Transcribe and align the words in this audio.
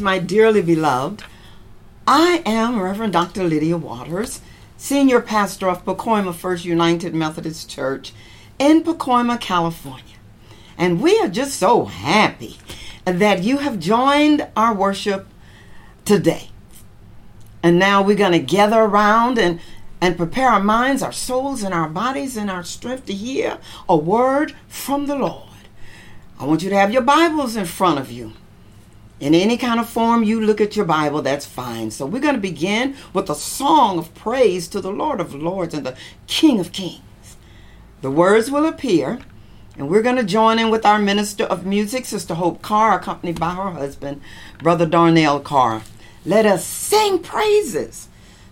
My 0.00 0.18
dearly 0.18 0.62
beloved. 0.62 1.24
I 2.06 2.42
am 2.46 2.80
Reverend 2.80 3.12
Dr. 3.12 3.44
Lydia 3.44 3.76
Waters, 3.76 4.40
Senior 4.78 5.20
Pastor 5.20 5.68
of 5.68 5.84
Pacoima 5.84 6.34
First 6.34 6.64
United 6.64 7.14
Methodist 7.14 7.68
Church 7.68 8.14
in 8.58 8.82
Pacoima, 8.82 9.38
California. 9.38 10.16
And 10.78 11.02
we 11.02 11.18
are 11.20 11.28
just 11.28 11.58
so 11.58 11.84
happy 11.84 12.56
that 13.04 13.42
you 13.42 13.58
have 13.58 13.78
joined 13.78 14.48
our 14.56 14.74
worship 14.74 15.26
today. 16.06 16.48
And 17.62 17.78
now 17.78 18.02
we're 18.02 18.16
going 18.16 18.32
to 18.32 18.38
gather 18.38 18.80
around 18.80 19.38
and, 19.38 19.60
and 20.00 20.16
prepare 20.16 20.48
our 20.48 20.62
minds, 20.62 21.02
our 21.02 21.12
souls, 21.12 21.62
and 21.62 21.74
our 21.74 21.88
bodies 21.88 22.38
and 22.38 22.50
our 22.50 22.64
strength 22.64 23.04
to 23.06 23.12
hear 23.12 23.58
a 23.86 23.96
word 23.96 24.54
from 24.66 25.06
the 25.06 25.16
Lord. 25.16 25.48
I 26.38 26.46
want 26.46 26.62
you 26.62 26.70
to 26.70 26.76
have 26.76 26.90
your 26.90 27.02
Bibles 27.02 27.54
in 27.54 27.66
front 27.66 27.98
of 27.98 28.10
you. 28.10 28.32
In 29.20 29.34
any 29.34 29.58
kind 29.58 29.78
of 29.78 29.86
form 29.86 30.24
you 30.24 30.40
look 30.40 30.62
at 30.62 30.76
your 30.76 30.86
Bible, 30.86 31.20
that's 31.20 31.44
fine. 31.44 31.90
So 31.90 32.06
we're 32.06 32.22
going 32.22 32.34
to 32.34 32.40
begin 32.40 32.96
with 33.12 33.28
a 33.28 33.34
song 33.34 33.98
of 33.98 34.14
praise 34.14 34.66
to 34.68 34.80
the 34.80 34.90
Lord 34.90 35.20
of 35.20 35.34
Lords 35.34 35.74
and 35.74 35.84
the 35.84 35.96
King 36.26 36.58
of 36.58 36.72
Kings. 36.72 37.36
The 38.00 38.10
words 38.10 38.50
will 38.50 38.64
appear, 38.64 39.18
and 39.76 39.90
we're 39.90 40.00
going 40.00 40.16
to 40.16 40.24
join 40.24 40.58
in 40.58 40.70
with 40.70 40.86
our 40.86 40.98
minister 40.98 41.44
of 41.44 41.66
music, 41.66 42.06
Sister 42.06 42.32
Hope 42.32 42.62
Carr, 42.62 42.98
accompanied 42.98 43.38
by 43.38 43.50
her 43.50 43.72
husband, 43.72 44.22
Brother 44.58 44.86
Darnell 44.86 45.38
Carr. 45.40 45.82
Let 46.24 46.46
us 46.46 46.64
sing 46.64 47.18
praises 47.18 48.08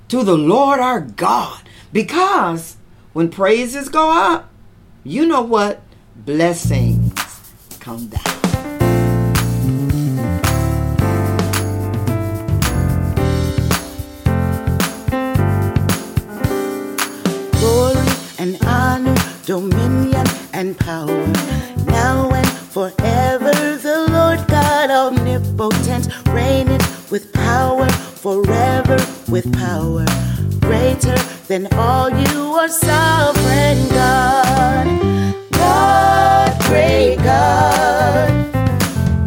to 0.09 0.23
the 0.23 0.37
Lord 0.37 0.81
our 0.81 1.01
God, 1.01 1.63
because 1.95 2.77
when 3.15 3.31
praises 3.31 3.89
go 3.89 4.11
up, 4.11 4.51
you 5.03 5.25
know 5.27 5.43
what? 5.43 5.81
Blessings 6.15 7.15
come 7.81 8.09
down. 8.09 8.38
Dominion 19.49 20.27
and 20.53 20.79
power. 20.79 21.27
Now 21.87 22.31
and 22.35 22.47
forever, 22.47 23.51
the 23.79 24.07
Lord 24.11 24.47
God 24.47 24.91
omnipotent 24.91 26.07
reigning 26.29 26.83
with 27.11 27.33
power, 27.33 27.89
forever 27.89 28.99
with 29.27 29.51
power. 29.55 30.05
Greater 30.61 31.17
than 31.49 31.67
all 31.77 32.11
you 32.11 32.41
are, 32.61 32.69
sovereign 32.69 33.89
God. 33.89 34.87
God, 35.53 36.61
great 36.65 37.17
God, 37.17 38.29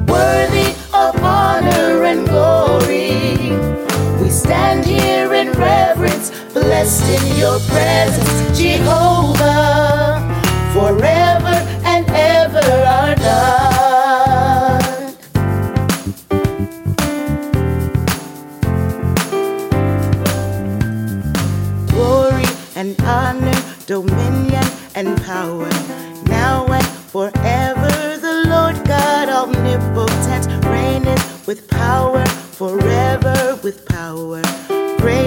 worthy 0.07 0.69
of 0.93 1.15
honor 1.23 2.03
and 2.03 2.27
glory. 2.27 3.57
We 4.21 4.29
stand 4.29 4.85
here 4.85 5.33
in 5.33 5.51
reverence 5.53 6.29
blessed 6.53 7.09
in 7.09 7.37
your 7.39 7.59
presence, 7.71 8.59
Jehovah, 8.59 9.40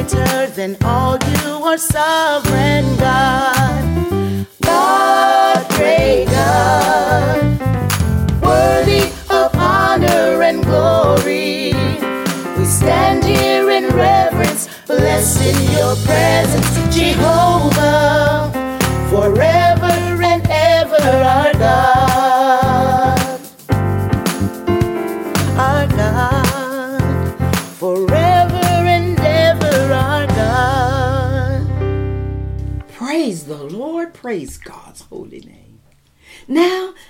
greater 0.07 0.47
than 0.49 0.77
all 0.85 1.19
you 1.19 1.65
are 1.65 1.79
sovereign 1.79 2.97
God. 2.97 3.64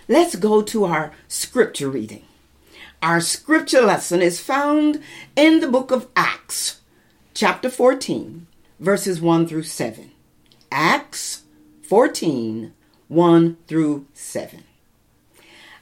Let's 0.09 0.37
go 0.37 0.63
to 0.63 0.85
our 0.85 1.13
scripture 1.29 1.89
reading. 1.89 2.25
Our 3.03 3.21
scripture 3.21 3.83
lesson 3.83 4.23
is 4.23 4.41
found 4.41 5.01
in 5.37 5.61
the 5.61 5.69
book 5.69 5.91
of 5.91 6.09
Acts, 6.17 6.81
chapter 7.35 7.69
14, 7.69 8.47
verses 8.81 9.21
1 9.21 9.47
through 9.47 9.65
7. 9.65 10.11
Acts 10.73 11.43
14, 11.83 12.73
1 13.09 13.57
through 13.67 14.07
7. 14.15 14.65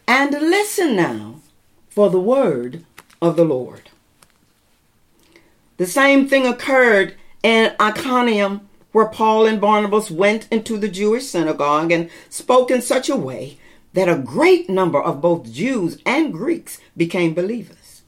And 0.09 0.33
listen 0.33 0.97
now 0.97 1.37
for 1.89 2.11
the 2.11 2.21
word 2.21 2.85
of 3.21 3.37
the 3.37 3.45
Lord. 3.45 3.91
The 5.77 5.87
same 5.87 6.29
thing 6.29 6.47
occurred 6.47 7.15
in 7.43 7.73
Iconium, 7.81 8.69
where 8.91 9.07
Paul 9.07 9.47
and 9.47 9.61
Barnabas 9.61 10.11
went 10.11 10.47
into 10.51 10.77
the 10.77 10.89
Jewish 10.89 11.27
synagogue 11.27 11.91
and 11.93 12.11
spoke 12.29 12.71
in 12.71 12.83
such 12.83 13.09
a 13.09 13.17
way 13.17 13.59
that 13.93 14.09
a 14.09 14.17
great 14.17 14.71
number 14.71 15.01
of 15.01 15.21
both 15.21 15.53
Jews 15.53 15.99
and 16.07 16.33
Greeks 16.33 16.81
became 16.97 17.35
believers. 17.35 18.03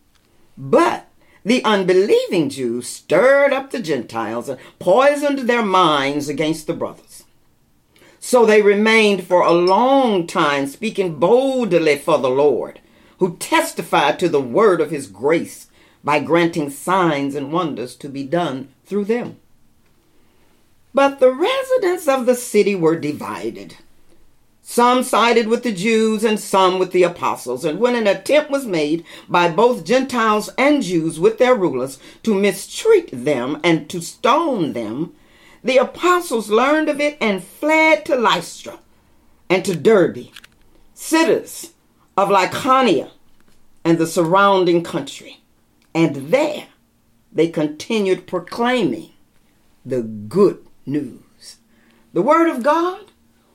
But 0.57 1.09
the 1.45 1.63
unbelieving 1.65 2.49
Jews 2.49 2.87
stirred 2.87 3.53
up 3.53 3.71
the 3.71 3.83
Gentiles 3.83 4.49
and 4.49 4.59
poisoned 4.79 5.41
their 5.41 5.65
minds 5.65 6.29
against 6.29 6.67
the 6.67 6.73
brothers. 6.73 7.25
So 8.19 8.47
they 8.47 8.63
remained 8.63 9.27
for 9.27 9.43
a 9.43 9.53
long 9.53 10.27
time 10.27 10.67
speaking 10.67 11.19
boldly 11.19 11.99
for 11.99 12.19
the 12.19 12.31
Lord, 12.31 12.81
who 13.19 13.37
testified 13.37 14.19
to 14.19 14.29
the 14.31 14.41
word 14.41 14.81
of 14.81 14.91
his 14.91 15.07
grace 15.07 15.69
by 16.03 16.21
granting 16.21 16.71
signs 16.71 17.35
and 17.35 17.53
wonders 17.53 17.95
to 17.97 18.09
be 18.09 18.25
done 18.25 18.69
through 18.87 19.05
them. 19.05 19.37
But 20.95 21.21
the 21.21 21.33
residents 21.33 22.09
of 22.09 22.25
the 22.25 22.35
city 22.35 22.75
were 22.75 22.99
divided. 22.99 23.77
Some 24.67 25.03
sided 25.03 25.47
with 25.47 25.63
the 25.63 25.73
Jews 25.73 26.25
and 26.25 26.41
some 26.41 26.79
with 26.79 26.93
the 26.93 27.03
apostles. 27.03 27.67
And 27.67 27.79
when 27.79 27.95
an 27.95 28.07
attempt 28.07 28.51
was 28.51 28.65
made 28.65 29.05
by 29.29 29.51
both 29.51 29.85
Gentiles 29.85 30.49
and 30.57 30.83
Jews 30.83 31.21
with 31.21 31.37
their 31.37 31.55
rulers 31.55 31.99
to 32.23 32.35
mistreat 32.35 33.11
them 33.13 33.61
and 33.63 33.91
to 33.91 34.01
stone 34.01 34.73
them, 34.73 35.15
the 35.63 35.77
apostles 35.77 36.49
learned 36.49 36.89
of 36.89 36.99
it 36.99 37.19
and 37.21 37.45
fled 37.45 38.07
to 38.07 38.17
Lystra 38.17 38.79
and 39.51 39.67
to 39.67 39.77
Derbe, 39.77 40.31
cities 40.95 41.75
of 42.17 42.31
Lycaonia 42.31 43.11
and 43.85 43.99
the 43.99 44.07
surrounding 44.07 44.83
country. 44.83 45.43
And 45.95 46.31
there 46.31 46.69
they 47.31 47.49
continued 47.49 48.27
proclaiming 48.27 49.13
the 49.85 50.01
good 50.01 50.67
news. 50.87 51.59
The 52.15 52.23
word 52.23 52.49
of 52.49 52.63
God 52.63 53.11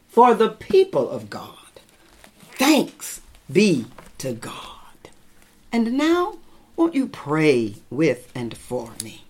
for 0.09 0.33
the 0.33 0.49
people 0.49 1.09
of 1.09 1.29
God. 1.29 1.55
Thanks 2.57 3.21
be 3.51 3.85
to 4.17 4.33
God. 4.33 4.55
And 5.71 5.93
now, 5.93 6.39
won't 6.75 6.95
you 6.95 7.07
pray 7.07 7.75
with 7.89 8.29
and 8.35 8.57
for 8.57 8.91
me? 9.03 9.23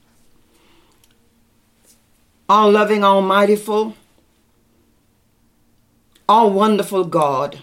All 2.47 2.71
loving, 2.71 3.03
all 3.03 3.21
mightyful, 3.21 3.93
all 6.27 6.51
wonderful 6.51 7.03
God, 7.03 7.59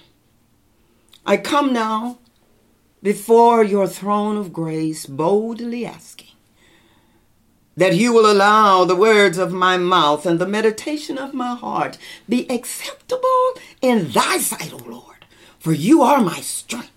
I 1.24 1.36
come 1.36 1.72
now 1.72 2.18
before 3.02 3.64
your 3.64 3.88
throne 3.88 4.36
of 4.36 4.52
grace, 4.52 5.06
boldly 5.06 5.84
asking 5.84 6.35
that 7.76 7.94
you 7.94 8.12
will 8.12 8.30
allow 8.30 8.84
the 8.84 8.96
words 8.96 9.36
of 9.38 9.52
my 9.52 9.76
mouth 9.76 10.24
and 10.24 10.38
the 10.38 10.46
meditation 10.46 11.18
of 11.18 11.34
my 11.34 11.54
heart 11.54 11.98
be 12.28 12.48
acceptable 12.50 13.52
in 13.82 14.10
thy 14.10 14.38
sight, 14.38 14.72
O 14.72 14.78
Lord, 14.78 15.26
for 15.58 15.72
you 15.72 16.02
are 16.02 16.20
my 16.20 16.40
strength 16.40 16.90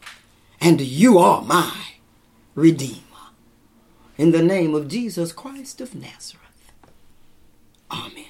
and 0.61 0.79
you 0.79 1.17
are 1.17 1.41
my 1.41 1.75
Redeemer. 2.55 3.03
In 4.17 4.31
the 4.31 4.41
name 4.41 4.75
of 4.75 4.87
Jesus 4.87 5.31
Christ 5.31 5.79
of 5.79 5.95
Nazareth. 5.95 6.45
Amen. 7.91 8.25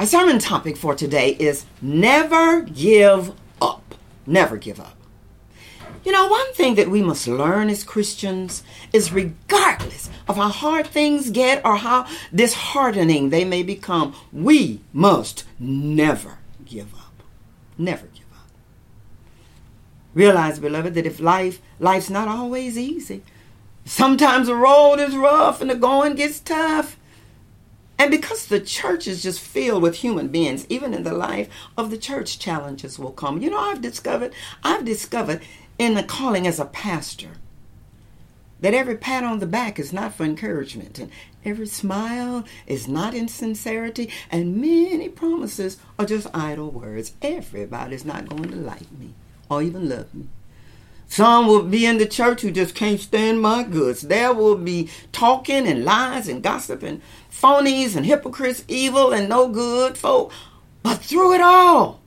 Our 0.00 0.06
sermon 0.06 0.38
topic 0.38 0.76
for 0.76 0.94
today 0.94 1.36
is 1.38 1.66
never 1.80 2.62
give 2.62 3.32
up. 3.60 3.94
Never 4.26 4.56
give 4.56 4.80
up. 4.80 4.96
You 6.04 6.12
know, 6.12 6.26
one 6.26 6.52
thing 6.52 6.74
that 6.74 6.90
we 6.90 7.02
must 7.02 7.26
learn 7.26 7.70
as 7.70 7.82
Christians 7.82 8.62
is 8.92 9.12
regardless 9.12 10.10
of 10.28 10.36
how 10.36 10.48
hard 10.48 10.86
things 10.86 11.30
get 11.30 11.64
or 11.64 11.76
how 11.76 12.06
disheartening 12.34 13.30
they 13.30 13.44
may 13.44 13.62
become, 13.62 14.14
we 14.30 14.80
must 14.92 15.44
never 15.58 16.38
give 16.66 16.94
up. 16.94 17.22
Never 17.78 18.06
give 18.06 18.26
up. 18.34 18.48
Realize, 20.12 20.58
beloved, 20.58 20.94
that 20.94 21.06
if 21.06 21.20
life 21.20 21.60
life's 21.80 22.10
not 22.10 22.28
always 22.28 22.76
easy, 22.76 23.22
sometimes 23.86 24.46
the 24.46 24.54
road 24.54 25.00
is 25.00 25.16
rough 25.16 25.62
and 25.62 25.70
the 25.70 25.74
going 25.74 26.16
gets 26.16 26.38
tough. 26.38 26.98
And 27.96 28.10
because 28.10 28.46
the 28.46 28.60
church 28.60 29.06
is 29.06 29.22
just 29.22 29.40
filled 29.40 29.82
with 29.82 29.96
human 29.96 30.28
beings, 30.28 30.66
even 30.68 30.92
in 30.92 31.04
the 31.04 31.14
life 31.14 31.48
of 31.76 31.90
the 31.90 31.96
church, 31.96 32.38
challenges 32.40 32.98
will 32.98 33.12
come. 33.12 33.40
You 33.40 33.50
know, 33.50 33.58
I've 33.58 33.80
discovered, 33.80 34.32
I've 34.64 34.84
discovered 34.84 35.40
in 35.78 35.94
the 35.94 36.02
calling 36.02 36.46
as 36.46 36.58
a 36.58 36.64
pastor 36.64 37.30
that 38.60 38.74
every 38.74 38.96
pat 38.96 39.24
on 39.24 39.40
the 39.40 39.46
back 39.46 39.78
is 39.78 39.92
not 39.92 40.14
for 40.14 40.24
encouragement 40.24 40.98
and 40.98 41.10
every 41.44 41.66
smile 41.66 42.44
is 42.66 42.88
not 42.88 43.14
in 43.14 43.28
sincerity 43.28 44.10
and 44.30 44.56
many 44.56 45.08
promises 45.08 45.76
are 45.98 46.06
just 46.06 46.26
idle 46.32 46.70
words 46.70 47.12
everybody's 47.20 48.04
not 48.04 48.28
going 48.28 48.48
to 48.50 48.56
like 48.56 48.90
me 48.92 49.12
or 49.50 49.62
even 49.62 49.88
love 49.88 50.14
me 50.14 50.28
some 51.08 51.46
will 51.46 51.62
be 51.62 51.86
in 51.86 51.98
the 51.98 52.06
church 52.06 52.40
who 52.40 52.50
just 52.50 52.74
can't 52.74 52.98
stand 52.98 53.40
my 53.40 53.62
goods. 53.62 54.02
There 54.02 54.32
will 54.32 54.56
be 54.56 54.90
talking 55.12 55.66
and 55.68 55.84
lies 55.84 56.26
and 56.26 56.42
gossip 56.42 56.82
and 56.82 57.00
phonies 57.30 57.94
and 57.94 58.04
hypocrites, 58.04 58.64
evil 58.66 59.12
and 59.12 59.28
no 59.28 59.48
good 59.48 59.96
folk. 59.96 60.32
But 60.82 60.98
through 60.98 61.34
it 61.34 61.40
all, 61.40 62.00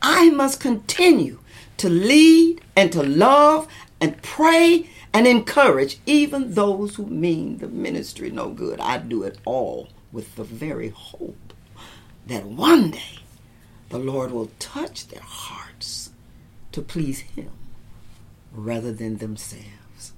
I 0.00 0.30
must 0.30 0.60
continue 0.60 1.40
to 1.82 1.88
lead 1.88 2.60
and 2.76 2.92
to 2.92 3.02
love 3.02 3.66
and 4.00 4.22
pray 4.22 4.88
and 5.12 5.26
encourage 5.26 5.98
even 6.06 6.54
those 6.54 6.94
who 6.94 7.06
mean 7.06 7.58
the 7.58 7.66
ministry 7.66 8.30
no 8.30 8.50
good. 8.50 8.78
I 8.78 8.98
do 8.98 9.24
it 9.24 9.38
all 9.44 9.88
with 10.12 10.36
the 10.36 10.44
very 10.44 10.90
hope 10.90 11.52
that 12.28 12.44
one 12.44 12.92
day 12.92 13.18
the 13.88 13.98
Lord 13.98 14.30
will 14.30 14.52
touch 14.60 15.08
their 15.08 15.24
hearts 15.24 16.10
to 16.70 16.80
please 16.80 17.18
Him 17.18 17.50
rather 18.52 18.92
than 18.92 19.16
themselves. 19.16 20.12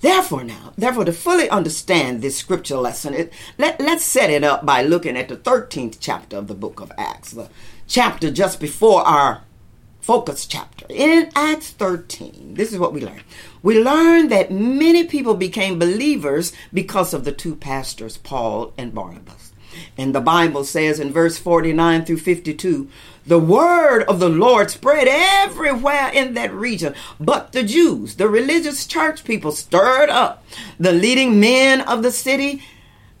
Therefore, 0.00 0.42
now, 0.42 0.72
therefore, 0.76 1.04
to 1.04 1.12
fully 1.12 1.48
understand 1.48 2.22
this 2.22 2.36
scripture 2.36 2.76
lesson, 2.76 3.14
it, 3.14 3.32
let, 3.56 3.80
let's 3.80 4.04
set 4.04 4.30
it 4.30 4.42
up 4.42 4.66
by 4.66 4.82
looking 4.82 5.16
at 5.16 5.28
the 5.28 5.36
13th 5.36 5.98
chapter 6.00 6.36
of 6.36 6.48
the 6.48 6.54
book 6.54 6.80
of 6.80 6.90
Acts, 6.98 7.30
the 7.30 7.48
chapter 7.86 8.32
just 8.32 8.60
before 8.60 9.02
our 9.02 9.42
focus 10.08 10.46
chapter. 10.46 10.86
In 10.88 11.30
Acts 11.34 11.68
13, 11.72 12.54
this 12.54 12.72
is 12.72 12.78
what 12.78 12.94
we 12.94 13.02
learn. 13.02 13.20
We 13.62 13.84
learn 13.84 14.28
that 14.28 14.50
many 14.50 15.04
people 15.04 15.34
became 15.34 15.78
believers 15.78 16.54
because 16.72 17.12
of 17.12 17.26
the 17.26 17.32
two 17.32 17.54
pastors, 17.54 18.16
Paul 18.16 18.72
and 18.78 18.94
Barnabas. 18.94 19.52
And 19.98 20.14
the 20.14 20.22
Bible 20.22 20.64
says 20.64 20.98
in 20.98 21.12
verse 21.12 21.36
49 21.36 22.06
through 22.06 22.20
52, 22.20 22.88
the 23.26 23.38
word 23.38 24.04
of 24.04 24.18
the 24.18 24.30
Lord 24.30 24.70
spread 24.70 25.08
everywhere 25.08 26.08
in 26.14 26.32
that 26.32 26.54
region. 26.54 26.94
But 27.20 27.52
the 27.52 27.62
Jews, 27.62 28.14
the 28.14 28.30
religious 28.30 28.86
church 28.86 29.24
people, 29.24 29.52
stirred 29.52 30.08
up 30.08 30.42
the 30.80 30.92
leading 30.92 31.38
men 31.38 31.82
of 31.82 32.02
the 32.02 32.12
city 32.12 32.62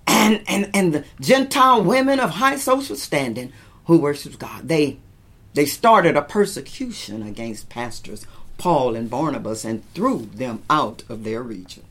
and, 0.06 0.42
and, 0.48 0.70
and 0.72 0.94
the 0.94 1.04
Gentile 1.20 1.84
women 1.84 2.18
of 2.18 2.30
high 2.30 2.56
social 2.56 2.96
standing 2.96 3.52
who 3.84 3.98
worship 3.98 4.38
God. 4.38 4.68
They 4.68 5.00
they 5.58 5.66
started 5.66 6.14
a 6.16 6.22
persecution 6.22 7.20
against 7.20 7.68
pastors 7.68 8.24
Paul 8.58 8.94
and 8.94 9.10
Barnabas 9.10 9.64
and 9.64 9.82
threw 9.92 10.26
them 10.32 10.62
out 10.70 11.02
of 11.08 11.24
their 11.24 11.42
region. 11.42 11.82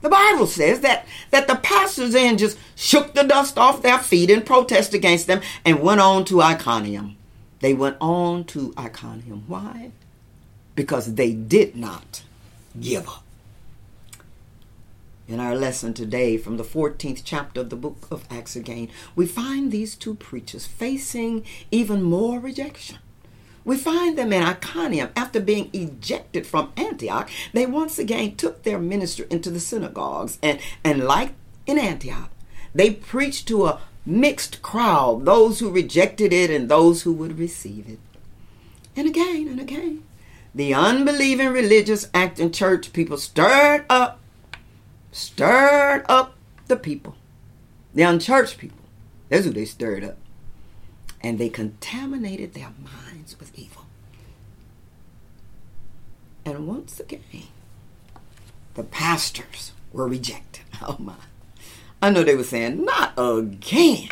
The 0.00 0.08
Bible 0.08 0.48
says 0.48 0.80
that, 0.80 1.06
that 1.30 1.46
the 1.46 1.54
pastors 1.54 2.14
then 2.14 2.36
just 2.36 2.58
shook 2.74 3.14
the 3.14 3.22
dust 3.22 3.56
off 3.56 3.80
their 3.80 4.00
feet 4.00 4.28
in 4.28 4.42
protest 4.42 4.92
against 4.92 5.28
them 5.28 5.40
and 5.64 5.80
went 5.80 6.00
on 6.00 6.24
to 6.24 6.42
Iconium. 6.42 7.16
They 7.60 7.74
went 7.74 7.96
on 8.00 8.42
to 8.46 8.74
Iconium. 8.76 9.44
Why? 9.46 9.92
Because 10.74 11.14
they 11.14 11.32
did 11.32 11.76
not 11.76 12.24
give 12.80 13.08
up. 13.08 13.22
In 15.28 15.40
our 15.40 15.56
lesson 15.56 15.92
today 15.92 16.36
from 16.36 16.56
the 16.56 16.62
14th 16.62 17.22
chapter 17.24 17.62
of 17.62 17.70
the 17.70 17.74
book 17.74 18.06
of 18.12 18.24
Acts 18.30 18.54
again, 18.54 18.88
we 19.16 19.26
find 19.26 19.72
these 19.72 19.96
two 19.96 20.14
preachers 20.14 20.66
facing 20.66 21.44
even 21.72 22.00
more 22.00 22.38
rejection. 22.38 22.98
We 23.64 23.76
find 23.76 24.16
them 24.16 24.32
in 24.32 24.44
Iconium 24.44 25.10
after 25.16 25.40
being 25.40 25.68
ejected 25.72 26.46
from 26.46 26.72
Antioch. 26.76 27.28
They 27.52 27.66
once 27.66 27.98
again 27.98 28.36
took 28.36 28.62
their 28.62 28.78
ministry 28.78 29.26
into 29.28 29.50
the 29.50 29.58
synagogues, 29.58 30.38
and, 30.44 30.60
and 30.84 31.02
like 31.02 31.32
in 31.66 31.76
Antioch, 31.76 32.30
they 32.72 32.92
preached 32.92 33.48
to 33.48 33.66
a 33.66 33.80
mixed 34.04 34.62
crowd 34.62 35.24
those 35.24 35.58
who 35.58 35.72
rejected 35.72 36.32
it 36.32 36.50
and 36.50 36.68
those 36.68 37.02
who 37.02 37.12
would 37.12 37.36
receive 37.36 37.88
it. 37.88 37.98
And 38.94 39.08
again 39.08 39.48
and 39.48 39.58
again, 39.58 40.04
the 40.54 40.72
unbelieving 40.72 41.48
religious 41.48 42.08
acting 42.14 42.52
church 42.52 42.92
people 42.92 43.18
stirred 43.18 43.84
up 43.90 44.20
stirred 45.16 46.04
up 46.08 46.36
the 46.66 46.76
people, 46.76 47.14
the 47.94 48.02
unchurched 48.02 48.58
people. 48.58 48.78
That's 49.28 49.46
who 49.46 49.52
they 49.52 49.64
stirred 49.64 50.04
up. 50.04 50.18
And 51.22 51.38
they 51.38 51.48
contaminated 51.48 52.52
their 52.52 52.72
minds 52.82 53.40
with 53.40 53.58
evil. 53.58 53.86
And 56.44 56.68
once 56.68 57.00
again, 57.00 57.48
the 58.74 58.84
pastors 58.84 59.72
were 59.92 60.06
rejected. 60.06 60.62
Oh 60.82 60.96
my. 60.98 61.14
I 62.02 62.10
know 62.10 62.22
they 62.22 62.36
were 62.36 62.44
saying, 62.44 62.84
not 62.84 63.14
again. 63.16 64.10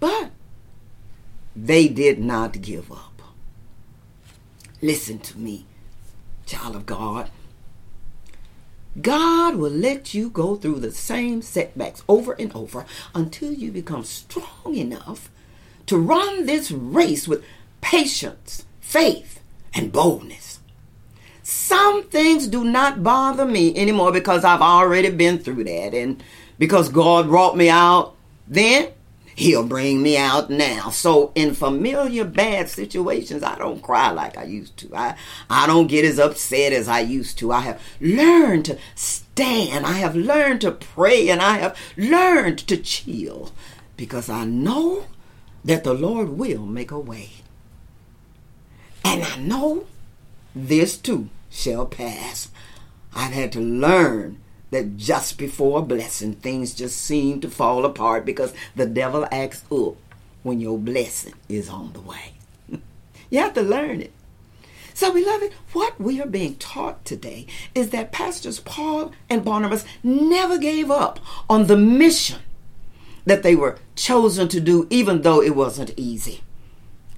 But 0.00 0.32
they 1.54 1.86
did 1.86 2.18
not 2.18 2.60
give 2.60 2.90
up. 2.90 3.22
Listen 4.82 5.20
to 5.20 5.38
me, 5.38 5.64
child 6.44 6.74
of 6.74 6.86
God. 6.86 7.30
God 9.00 9.56
will 9.56 9.70
let 9.70 10.14
you 10.14 10.30
go 10.30 10.56
through 10.56 10.80
the 10.80 10.92
same 10.92 11.42
setbacks 11.42 12.02
over 12.08 12.32
and 12.32 12.54
over 12.54 12.86
until 13.14 13.52
you 13.52 13.70
become 13.70 14.04
strong 14.04 14.74
enough 14.74 15.30
to 15.86 15.98
run 15.98 16.46
this 16.46 16.70
race 16.70 17.28
with 17.28 17.44
patience, 17.80 18.64
faith, 18.80 19.40
and 19.74 19.92
boldness. 19.92 20.60
Some 21.42 22.04
things 22.04 22.48
do 22.48 22.64
not 22.64 23.02
bother 23.02 23.44
me 23.44 23.76
anymore 23.76 24.10
because 24.12 24.44
I've 24.44 24.62
already 24.62 25.10
been 25.10 25.38
through 25.38 25.64
that 25.64 25.94
and 25.94 26.22
because 26.58 26.88
God 26.88 27.28
brought 27.28 27.56
me 27.56 27.68
out 27.68 28.16
then 28.48 28.92
He'll 29.36 29.66
bring 29.66 30.02
me 30.02 30.16
out 30.16 30.48
now. 30.48 30.88
So 30.88 31.30
in 31.34 31.54
familiar 31.54 32.24
bad 32.24 32.70
situations, 32.70 33.42
I 33.42 33.58
don't 33.58 33.82
cry 33.82 34.10
like 34.10 34.38
I 34.38 34.44
used 34.44 34.78
to. 34.78 34.96
I, 34.96 35.14
I 35.50 35.66
don't 35.66 35.88
get 35.88 36.06
as 36.06 36.18
upset 36.18 36.72
as 36.72 36.88
I 36.88 37.00
used 37.00 37.38
to. 37.38 37.52
I 37.52 37.60
have 37.60 37.82
learned 38.00 38.64
to 38.64 38.78
stand. 38.94 39.84
I 39.84 39.92
have 39.92 40.16
learned 40.16 40.62
to 40.62 40.72
pray 40.72 41.28
and 41.28 41.42
I 41.42 41.58
have 41.58 41.78
learned 41.98 42.60
to 42.60 42.78
chill 42.78 43.52
because 43.98 44.30
I 44.30 44.46
know 44.46 45.04
that 45.62 45.84
the 45.84 45.92
Lord 45.92 46.30
will 46.30 46.64
make 46.64 46.90
a 46.90 46.98
way. 46.98 47.28
And 49.04 49.22
I 49.22 49.36
know 49.36 49.84
this 50.54 50.96
too 50.96 51.28
shall 51.50 51.84
pass. 51.84 52.50
I've 53.14 53.34
had 53.34 53.52
to 53.52 53.60
learn 53.60 54.40
that 54.70 54.96
just 54.96 55.38
before 55.38 55.78
a 55.78 55.82
blessing, 55.82 56.34
things 56.34 56.74
just 56.74 57.00
seem 57.00 57.40
to 57.40 57.50
fall 57.50 57.84
apart 57.84 58.24
because 58.24 58.52
the 58.74 58.86
devil 58.86 59.26
acts 59.30 59.64
up 59.70 59.96
when 60.42 60.60
your 60.60 60.78
blessing 60.78 61.34
is 61.48 61.68
on 61.68 61.92
the 61.92 62.00
way. 62.00 62.32
you 63.30 63.38
have 63.38 63.54
to 63.54 63.62
learn 63.62 64.00
it. 64.00 64.12
So, 64.94 65.12
beloved, 65.12 65.52
what 65.74 66.00
we 66.00 66.22
are 66.22 66.26
being 66.26 66.54
taught 66.56 67.04
today 67.04 67.46
is 67.74 67.90
that 67.90 68.12
Pastors 68.12 68.60
Paul 68.60 69.12
and 69.28 69.44
Barnabas 69.44 69.84
never 70.02 70.56
gave 70.56 70.90
up 70.90 71.20
on 71.50 71.66
the 71.66 71.76
mission 71.76 72.40
that 73.26 73.42
they 73.42 73.54
were 73.54 73.78
chosen 73.94 74.48
to 74.48 74.60
do, 74.60 74.86
even 74.88 75.20
though 75.20 75.42
it 75.42 75.54
wasn't 75.54 75.92
easy. 75.98 76.40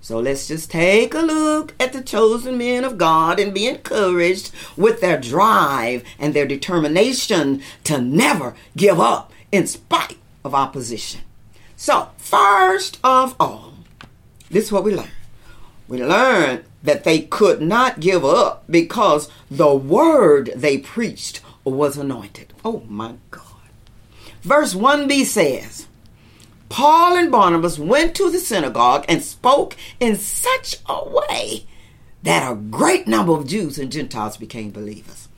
So 0.08 0.20
let's 0.20 0.48
just 0.48 0.70
take 0.70 1.12
a 1.12 1.18
look 1.18 1.74
at 1.78 1.92
the 1.92 2.00
chosen 2.00 2.56
men 2.56 2.82
of 2.82 2.96
God 2.96 3.38
and 3.38 3.52
be 3.52 3.66
encouraged 3.66 4.52
with 4.74 5.02
their 5.02 5.20
drive 5.20 6.02
and 6.18 6.32
their 6.32 6.46
determination 6.46 7.60
to 7.84 8.00
never 8.00 8.54
give 8.74 8.98
up 8.98 9.34
in 9.52 9.66
spite 9.66 10.16
of 10.42 10.54
opposition. 10.54 11.20
So, 11.76 12.08
first 12.16 12.98
of 13.04 13.36
all, 13.38 13.74
this 14.50 14.64
is 14.64 14.72
what 14.72 14.82
we 14.82 14.94
learn. 14.94 15.10
We 15.88 16.02
learn 16.02 16.64
that 16.82 17.04
they 17.04 17.20
could 17.20 17.60
not 17.60 18.00
give 18.00 18.24
up 18.24 18.64
because 18.70 19.30
the 19.50 19.74
word 19.74 20.52
they 20.56 20.78
preached 20.78 21.42
was 21.64 21.98
anointed. 21.98 22.54
Oh 22.64 22.82
my 22.88 23.16
God. 23.30 23.42
Verse 24.40 24.72
1b 24.72 25.26
says, 25.26 25.87
Paul 26.68 27.16
and 27.16 27.30
Barnabas 27.30 27.78
went 27.78 28.14
to 28.16 28.30
the 28.30 28.38
synagogue 28.38 29.04
and 29.08 29.22
spoke 29.22 29.76
in 30.00 30.16
such 30.16 30.76
a 30.86 31.08
way 31.08 31.66
that 32.22 32.50
a 32.50 32.56
great 32.56 33.06
number 33.06 33.32
of 33.32 33.46
Jews 33.46 33.78
and 33.78 33.92
Gentiles 33.92 34.36
became 34.36 34.70
believers. 34.70 35.28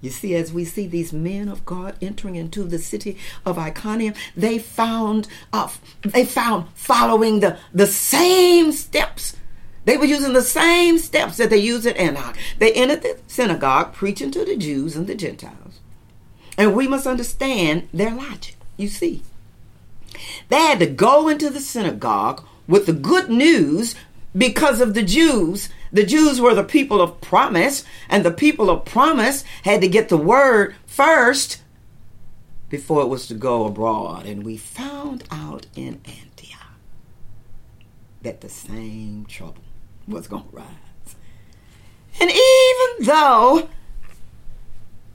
You 0.00 0.10
see, 0.10 0.34
as 0.34 0.52
we 0.52 0.64
see 0.64 0.88
these 0.88 1.12
men 1.12 1.48
of 1.48 1.64
God 1.64 1.96
entering 2.02 2.34
into 2.34 2.64
the 2.64 2.78
city 2.78 3.16
of 3.46 3.56
Iconium, 3.56 4.14
they 4.36 4.58
found 4.58 5.28
uh, 5.52 5.68
they 6.02 6.24
found 6.24 6.68
following 6.74 7.40
the, 7.40 7.56
the 7.72 7.86
same 7.86 8.72
steps. 8.72 9.36
They 9.84 9.96
were 9.96 10.04
using 10.04 10.32
the 10.32 10.42
same 10.42 10.98
steps 10.98 11.36
that 11.36 11.50
they 11.50 11.56
used 11.56 11.86
at 11.86 11.96
Antioch. 11.96 12.36
They 12.58 12.72
entered 12.72 13.02
the 13.02 13.18
synagogue 13.28 13.92
preaching 13.92 14.30
to 14.32 14.44
the 14.44 14.56
Jews 14.56 14.96
and 14.96 15.06
the 15.06 15.14
Gentiles. 15.14 15.80
And 16.58 16.74
we 16.74 16.88
must 16.88 17.06
understand 17.06 17.88
their 17.92 18.14
logic. 18.14 18.56
You 18.76 18.88
see, 18.88 19.22
they 20.48 20.56
had 20.56 20.78
to 20.80 20.86
go 20.86 21.28
into 21.28 21.50
the 21.50 21.60
synagogue 21.60 22.44
with 22.66 22.86
the 22.86 22.92
good 22.92 23.28
news 23.28 23.94
because 24.36 24.80
of 24.80 24.94
the 24.94 25.02
Jews. 25.02 25.68
The 25.92 26.04
Jews 26.04 26.40
were 26.40 26.54
the 26.54 26.64
people 26.64 27.00
of 27.00 27.20
promise, 27.20 27.84
and 28.08 28.24
the 28.24 28.30
people 28.30 28.70
of 28.70 28.84
promise 28.84 29.44
had 29.64 29.80
to 29.82 29.88
get 29.88 30.08
the 30.08 30.16
word 30.16 30.74
first 30.86 31.62
before 32.68 33.02
it 33.02 33.08
was 33.08 33.26
to 33.26 33.34
go 33.34 33.66
abroad. 33.66 34.24
And 34.24 34.44
we 34.44 34.56
found 34.56 35.24
out 35.30 35.66
in 35.76 36.00
Antioch 36.06 36.78
that 38.22 38.40
the 38.40 38.48
same 38.48 39.26
trouble 39.26 39.62
was 40.08 40.26
going 40.26 40.48
to 40.48 40.56
rise. 40.56 40.66
And 42.20 42.30
even 42.30 43.06
though 43.06 43.68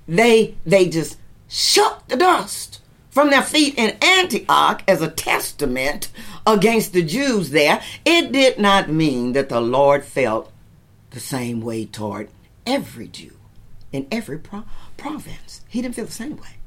they 0.08 0.56
they 0.66 0.88
just 0.88 1.18
shook 1.48 2.08
the 2.08 2.16
dust 2.16 2.82
from 3.18 3.32
their 3.32 3.42
feet 3.42 3.74
in 3.80 3.98
Antioch 4.00 4.84
as 4.88 5.02
a 5.02 5.10
testament 5.10 6.10
against 6.46 6.94
the 6.94 7.02
Jews 7.02 7.50
there, 7.50 7.82
it 8.06 8.32
did 8.32 8.60
not 8.60 8.90
mean 8.90 9.34
that 9.34 9.50
the 9.50 9.60
Lord 9.60 10.06
felt 10.06 10.52
the 11.10 11.20
same 11.20 11.60
way 11.62 11.86
toward 11.86 12.30
every 12.68 13.08
Jew 13.08 13.34
in 13.92 14.06
every 14.12 14.38
pro- 14.38 14.66
province. 14.98 15.62
He 15.68 15.82
didn't 15.82 15.96
feel 15.96 16.06
the 16.06 16.12
same 16.12 16.38
way. 16.38 16.58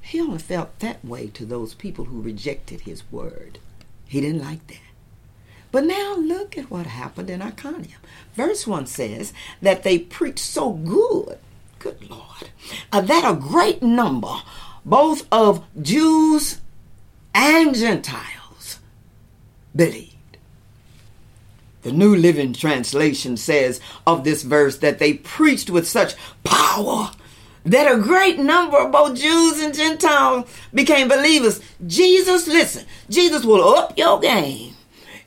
He 0.00 0.22
only 0.22 0.38
felt 0.38 0.78
that 0.78 1.04
way 1.04 1.26
to 1.26 1.44
those 1.44 1.74
people 1.74 2.06
who 2.06 2.22
rejected 2.22 2.80
his 2.80 3.02
word. 3.12 3.58
He 4.06 4.22
didn't 4.22 4.40
like 4.40 4.66
that. 4.68 4.78
But 5.70 5.84
now 5.84 6.16
look 6.16 6.56
at 6.56 6.70
what 6.70 6.86
happened 6.86 7.28
in 7.28 7.42
Iconium. 7.42 8.00
Verse 8.32 8.66
1 8.66 8.86
says 8.86 9.34
that 9.60 9.82
they 9.82 9.98
preached 9.98 10.38
so 10.38 10.72
good, 10.72 11.38
good 11.78 12.08
Lord, 12.08 12.48
uh, 12.90 13.02
that 13.02 13.30
a 13.30 13.36
great 13.36 13.82
number, 13.82 14.34
both 14.88 15.26
of 15.30 15.64
Jews 15.80 16.60
and 17.34 17.74
Gentiles, 17.74 18.78
believed. 19.74 20.14
The 21.82 21.92
New 21.92 22.16
Living 22.16 22.52
Translation 22.52 23.36
says 23.36 23.80
of 24.06 24.24
this 24.24 24.42
verse 24.42 24.78
that 24.78 24.98
they 24.98 25.14
preached 25.14 25.70
with 25.70 25.86
such 25.86 26.14
power 26.42 27.10
that 27.64 27.92
a 27.92 28.00
great 28.00 28.38
number 28.38 28.78
of 28.78 28.90
both 28.90 29.18
Jews 29.18 29.60
and 29.60 29.74
Gentiles 29.74 30.48
became 30.72 31.08
believers. 31.08 31.60
Jesus, 31.86 32.48
listen, 32.48 32.86
Jesus 33.10 33.44
will 33.44 33.62
up 33.76 33.96
your 33.98 34.18
game 34.18 34.74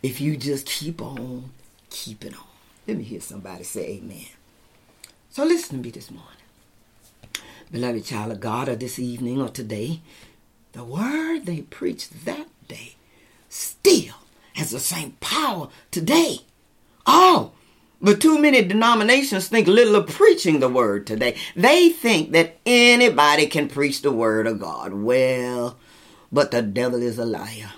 if 0.02 0.20
you 0.20 0.36
just 0.38 0.66
keep 0.66 1.02
on 1.02 1.52
keeping 1.90 2.34
on. 2.34 2.44
Let 2.88 2.98
me 2.98 3.04
hear 3.04 3.22
somebody 3.22 3.64
say 3.64 3.98
amen. 3.98 4.26
So 5.30 5.46
listen 5.46 5.78
to 5.78 5.84
me 5.84 5.92
this 5.92 6.10
morning. 6.10 6.41
Beloved 7.72 8.04
child 8.04 8.34
of 8.34 8.42
God, 8.42 8.68
or 8.68 8.76
this 8.76 9.00
evening 9.00 9.42
or 9.42 9.48
today, 9.48 10.02
the 10.74 10.84
word 10.84 11.46
they 11.46 11.62
preached 11.62 12.26
that 12.26 12.48
day 12.68 12.96
still 13.48 14.16
has 14.56 14.72
the 14.72 14.80
same 14.80 15.14
power 15.22 15.70
today. 15.90 16.40
Oh, 17.06 17.52
but 18.02 18.20
too 18.20 18.38
many 18.38 18.62
denominations 18.62 19.48
think 19.48 19.68
little 19.68 19.96
of 19.96 20.08
preaching 20.08 20.60
the 20.60 20.68
word 20.68 21.08
today. 21.08 21.38
They 21.56 21.88
think 21.90 22.32
that 22.32 22.58
anybody 22.66 23.48
can 23.48 23.70
preach 23.70 24.02
the 24.02 24.12
word 24.12 24.48
of 24.48 24.60
God. 24.60 24.94
Well, 24.94 25.78
but 26.30 26.52
the 26.52 26.62
devil 26.62 27.02
is 27.02 27.18
a 27.18 27.26
liar. 27.26 27.72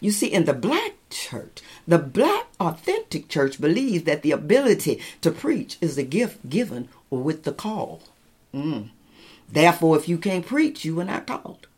You 0.00 0.10
see, 0.10 0.26
in 0.26 0.44
the 0.44 0.52
black 0.52 0.96
church, 1.08 1.62
the 1.88 1.98
black 1.98 2.48
authentic 2.60 3.28
church 3.28 3.58
believes 3.58 4.04
that 4.04 4.20
the 4.20 4.32
ability 4.32 5.00
to 5.22 5.30
preach 5.30 5.78
is 5.80 5.96
a 5.96 6.02
gift 6.02 6.50
given 6.50 6.90
with 7.08 7.44
the 7.44 7.52
call. 7.52 8.02
Mm. 8.52 8.90
Therefore, 9.54 9.96
if 9.96 10.08
you 10.08 10.18
can't 10.18 10.44
preach, 10.44 10.84
you 10.84 10.98
are 10.98 11.04
not 11.04 11.28
called. 11.28 11.68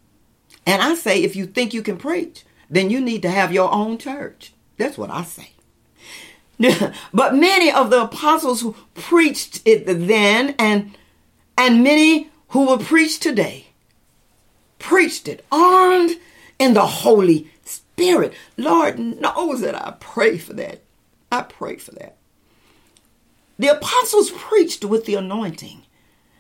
And 0.65 0.81
I 0.81 0.95
say, 0.95 1.23
if 1.23 1.37
you 1.37 1.45
think 1.45 1.75
you 1.75 1.83
can 1.83 1.99
preach, 1.99 2.43
then 2.71 2.89
you 2.89 3.03
need 3.03 3.21
to 3.21 3.31
have 3.31 3.53
your 3.53 3.71
own 3.71 3.99
church. 3.99 4.55
That's 4.79 4.97
what 4.97 5.11
I 5.11 5.25
say. 5.25 5.51
but 7.13 7.35
many 7.35 7.71
of 7.71 7.91
the 7.91 8.05
apostles 8.05 8.63
who 8.63 8.75
preached 8.95 9.61
it 9.67 9.85
then 9.85 10.55
and 10.59 10.97
and 11.59 11.85
many 11.85 12.31
who 12.49 12.65
will 12.65 12.79
preach 12.79 13.19
today 13.19 13.67
preached 14.79 15.29
it 15.29 15.45
armed 15.53 16.13
in 16.59 16.73
the 16.73 16.87
Holy 16.87 17.51
Spirit. 17.63 18.33
Lord 18.57 18.99
knows 18.99 19.61
that 19.61 19.75
I 19.75 19.97
pray 20.01 20.39
for 20.39 20.55
that. 20.55 20.81
I 21.31 21.43
pray 21.43 21.77
for 21.77 21.93
that. 21.93 22.17
The 23.59 23.69
apostles 23.69 24.31
preached 24.31 24.85
with 24.87 25.05
the 25.05 25.17
anointing. 25.17 25.86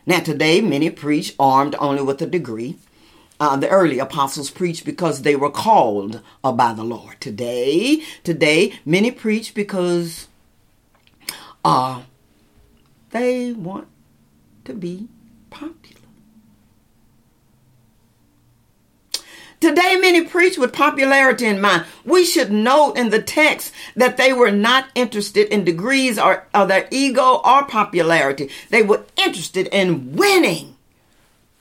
Now, 0.06 0.20
today, 0.20 0.60
many 0.60 0.88
preach 0.90 1.34
armed 1.38 1.74
only 1.80 2.02
with 2.02 2.22
a 2.22 2.26
degree. 2.26 2.76
Uh, 3.40 3.56
the 3.56 3.68
early 3.68 3.98
apostles 3.98 4.50
preached 4.50 4.84
because 4.86 5.22
they 5.22 5.34
were 5.36 5.50
called 5.50 6.22
uh, 6.44 6.52
by 6.52 6.72
the 6.72 6.84
Lord. 6.84 7.20
Today, 7.20 8.02
today, 8.22 8.72
many 8.84 9.10
preach 9.10 9.52
because 9.52 10.28
uh, 11.64 12.02
they 13.10 13.52
want 13.52 13.88
to 14.64 14.74
be 14.74 15.08
popular. 15.50 15.95
Today, 19.58 19.96
many 19.96 20.24
preach 20.24 20.58
with 20.58 20.74
popularity 20.74 21.46
in 21.46 21.60
mind. 21.60 21.86
We 22.04 22.26
should 22.26 22.52
note 22.52 22.94
in 22.94 23.08
the 23.08 23.22
text 23.22 23.72
that 23.94 24.18
they 24.18 24.32
were 24.32 24.50
not 24.50 24.88
interested 24.94 25.48
in 25.48 25.64
degrees 25.64 26.18
or, 26.18 26.46
or 26.54 26.66
their 26.66 26.86
ego 26.90 27.40
or 27.42 27.64
popularity. 27.64 28.50
They 28.68 28.82
were 28.82 29.04
interested 29.16 29.68
in 29.68 30.14
winning 30.14 30.76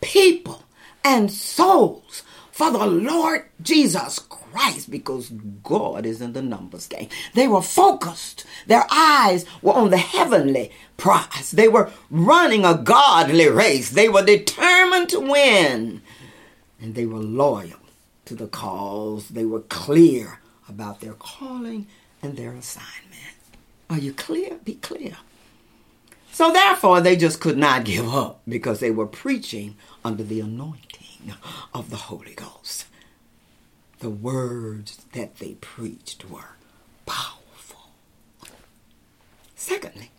people 0.01 0.63
and 1.05 1.31
souls 1.31 2.23
for 2.51 2.69
the 2.69 2.85
Lord 2.85 3.45
Jesus 3.61 4.19
Christ 4.19 4.91
because 4.91 5.29
God 5.63 6.05
is 6.05 6.21
in 6.21 6.33
the 6.33 6.41
numbers 6.41 6.87
game. 6.87 7.07
They 7.33 7.47
were 7.47 7.61
focused. 7.61 8.45
Their 8.67 8.85
eyes 8.91 9.45
were 9.61 9.73
on 9.73 9.89
the 9.89 9.97
heavenly 9.97 10.71
prize. 10.97 11.51
They 11.51 11.69
were 11.69 11.91
running 12.09 12.65
a 12.65 12.77
godly 12.77 13.47
race. 13.47 13.91
They 13.91 14.09
were 14.09 14.23
determined 14.23 15.09
to 15.09 15.19
win. 15.21 16.01
And 16.81 16.93
they 16.93 17.05
were 17.05 17.19
loyal 17.19 17.84
to 18.25 18.35
the 18.35 18.47
calls. 18.47 19.29
They 19.29 19.45
were 19.45 19.61
clear 19.61 20.39
about 20.67 20.99
their 20.99 21.13
calling 21.13 21.87
and 22.21 22.37
their 22.37 22.53
assignment. 22.53 23.35
Are 23.89 23.99
you 23.99 24.13
clear? 24.13 24.57
Be 24.63 24.75
clear. 24.75 25.17
So 26.31 26.51
therefore, 26.51 27.01
they 27.01 27.15
just 27.15 27.39
could 27.39 27.57
not 27.57 27.85
give 27.85 28.13
up 28.13 28.41
because 28.47 28.79
they 28.79 28.91
were 28.91 29.05
preaching 29.05 29.77
under 30.03 30.23
the 30.23 30.41
anointing 30.41 31.33
of 31.73 31.89
the 31.89 31.95
Holy 31.95 32.33
Ghost. 32.33 32.87
The 33.99 34.09
words 34.09 35.05
that 35.13 35.37
they 35.37 35.53
preached 35.55 36.29
were 36.29 36.55
powerful. 37.05 37.91
Secondly, 39.55 40.11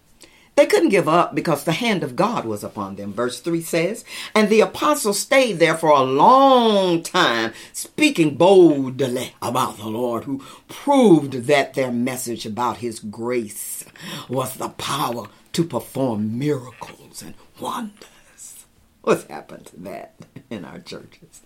they 0.56 0.66
couldn't 0.66 0.88
give 0.88 1.06
up 1.06 1.34
because 1.34 1.64
the 1.64 1.72
hand 1.72 2.02
of 2.02 2.16
God 2.16 2.46
was 2.46 2.64
upon 2.64 2.96
them. 2.96 3.12
Verse 3.12 3.40
3 3.40 3.60
says, 3.60 4.04
And 4.34 4.48
the 4.48 4.62
apostles 4.62 5.20
stayed 5.20 5.58
there 5.58 5.76
for 5.76 5.90
a 5.90 6.02
long 6.02 7.02
time, 7.02 7.52
speaking 7.74 8.36
boldly 8.36 9.34
about 9.42 9.76
the 9.76 9.86
Lord, 9.86 10.24
who 10.24 10.42
proved 10.66 11.32
that 11.44 11.74
their 11.74 11.92
message 11.92 12.46
about 12.46 12.78
his 12.78 13.00
grace 13.00 13.84
was 14.28 14.54
the 14.54 14.70
power 14.70 15.28
to 15.52 15.64
perform 15.64 16.38
miracles 16.38 17.22
and 17.22 17.34
wonders. 17.60 18.64
What's 19.02 19.24
happened 19.24 19.66
to 19.66 19.80
that 19.80 20.14
in 20.48 20.64
our 20.64 20.78
churches? 20.78 21.42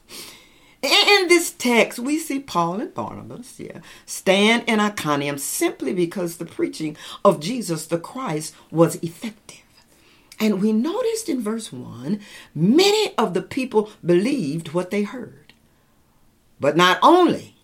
In 0.82 1.28
this 1.28 1.50
text, 1.50 1.98
we 1.98 2.18
see 2.18 2.40
Paul 2.40 2.80
and 2.80 2.94
Barnabas, 2.94 3.60
yeah, 3.60 3.80
stand 4.06 4.64
in 4.66 4.80
Iconium 4.80 5.36
simply 5.36 5.92
because 5.92 6.36
the 6.36 6.46
preaching 6.46 6.96
of 7.22 7.40
Jesus 7.40 7.86
the 7.86 7.98
Christ 7.98 8.54
was 8.70 8.96
effective. 8.96 9.58
And 10.38 10.62
we 10.62 10.72
noticed 10.72 11.28
in 11.28 11.42
verse 11.42 11.70
1 11.70 12.20
many 12.54 13.14
of 13.16 13.34
the 13.34 13.42
people 13.42 13.90
believed 14.04 14.72
what 14.72 14.90
they 14.90 15.02
heard. 15.02 15.52
But 16.58 16.78
not 16.78 16.98
only 17.02 17.56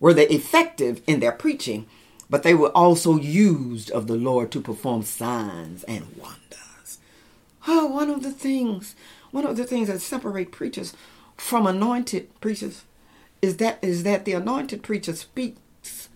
were 0.00 0.14
they 0.14 0.28
effective 0.28 1.02
in 1.06 1.20
their 1.20 1.32
preaching, 1.32 1.86
but 2.30 2.42
they 2.42 2.54
were 2.54 2.70
also 2.70 3.16
used 3.16 3.90
of 3.90 4.06
the 4.06 4.16
Lord 4.16 4.50
to 4.52 4.60
perform 4.62 5.02
signs 5.02 5.84
and 5.84 6.06
wonders. 6.16 6.98
Oh, 7.68 7.86
one 7.86 8.08
of 8.08 8.22
the 8.22 8.32
things, 8.32 8.96
one 9.30 9.44
of 9.46 9.58
the 9.58 9.64
things 9.64 9.88
that 9.88 10.00
separate 10.00 10.50
preachers 10.50 10.94
from 11.36 11.66
anointed 11.66 12.28
preachers 12.40 12.84
is 13.40 13.56
that 13.56 13.78
is 13.82 14.04
that 14.04 14.24
the 14.24 14.32
anointed 14.32 14.82
preacher 14.82 15.14
speaks 15.14 16.08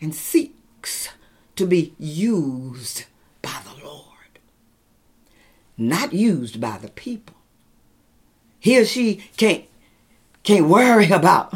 and 0.00 0.14
seeks 0.14 1.08
to 1.56 1.66
be 1.66 1.94
used 1.98 3.04
by 3.42 3.56
the 3.64 3.84
Lord, 3.84 4.38
not 5.76 6.12
used 6.12 6.60
by 6.60 6.78
the 6.78 6.88
people. 6.88 7.34
He 8.60 8.78
or 8.78 8.84
she 8.84 9.24
can't 9.36 9.64
can't 10.42 10.68
worry 10.68 11.10
about 11.10 11.54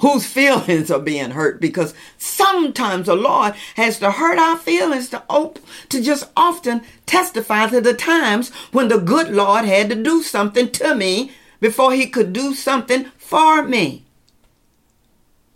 whose 0.00 0.26
feelings 0.26 0.90
are 0.90 1.00
being 1.00 1.30
hurt 1.30 1.60
because 1.60 1.94
sometimes 2.18 3.06
the 3.06 3.14
Lord 3.14 3.54
has 3.76 3.98
to 3.98 4.10
hurt 4.10 4.38
our 4.38 4.56
feelings 4.56 5.08
to 5.10 5.22
op- 5.28 5.58
to 5.88 6.02
just 6.02 6.30
often 6.36 6.82
testify 7.06 7.66
to 7.68 7.80
the 7.80 7.94
times 7.94 8.50
when 8.72 8.88
the 8.88 8.98
good 8.98 9.30
Lord 9.30 9.64
had 9.64 9.88
to 9.90 9.94
do 9.94 10.22
something 10.22 10.70
to 10.72 10.94
me 10.94 11.32
before 11.60 11.92
he 11.92 12.06
could 12.06 12.32
do 12.32 12.54
something 12.54 13.06
for 13.16 13.62
me. 13.62 14.04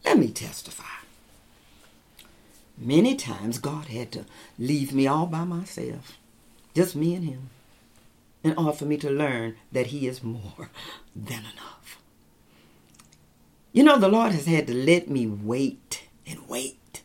Let 0.05 0.19
me 0.19 0.29
testify. 0.29 0.85
Many 2.79 3.15
times 3.15 3.59
God 3.59 3.87
had 3.87 4.11
to 4.13 4.25
leave 4.59 4.95
me 4.95 5.07
all 5.07 5.27
by 5.27 5.45
myself, 5.45 6.17
just 6.75 6.97
me 6.97 7.15
and 7.15 7.25
him, 7.25 7.51
in 8.43 8.57
order 8.57 8.73
for 8.73 8.87
me 8.87 8.97
to 8.99 9.11
learn 9.11 9.57
that 9.71 9.89
he 9.89 10.07
is 10.07 10.23
more 10.23 10.71
than 11.17 11.41
enough. 11.41 11.99
You 13.73 13.85
know, 13.85 13.99
the 13.99 14.09
Lord 14.09 14.33
has 14.33 14.47
had 14.47 14.67
to 14.67 14.75
let 14.75 15.09
me 15.09 15.27
wait 15.27 16.09
and 16.27 16.49
wait 16.49 17.03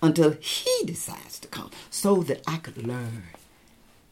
until 0.00 0.32
He 0.32 0.84
decides 0.84 1.40
to 1.40 1.48
come 1.48 1.70
so 1.90 2.22
that 2.22 2.42
I 2.46 2.58
could 2.58 2.86
learn 2.86 3.24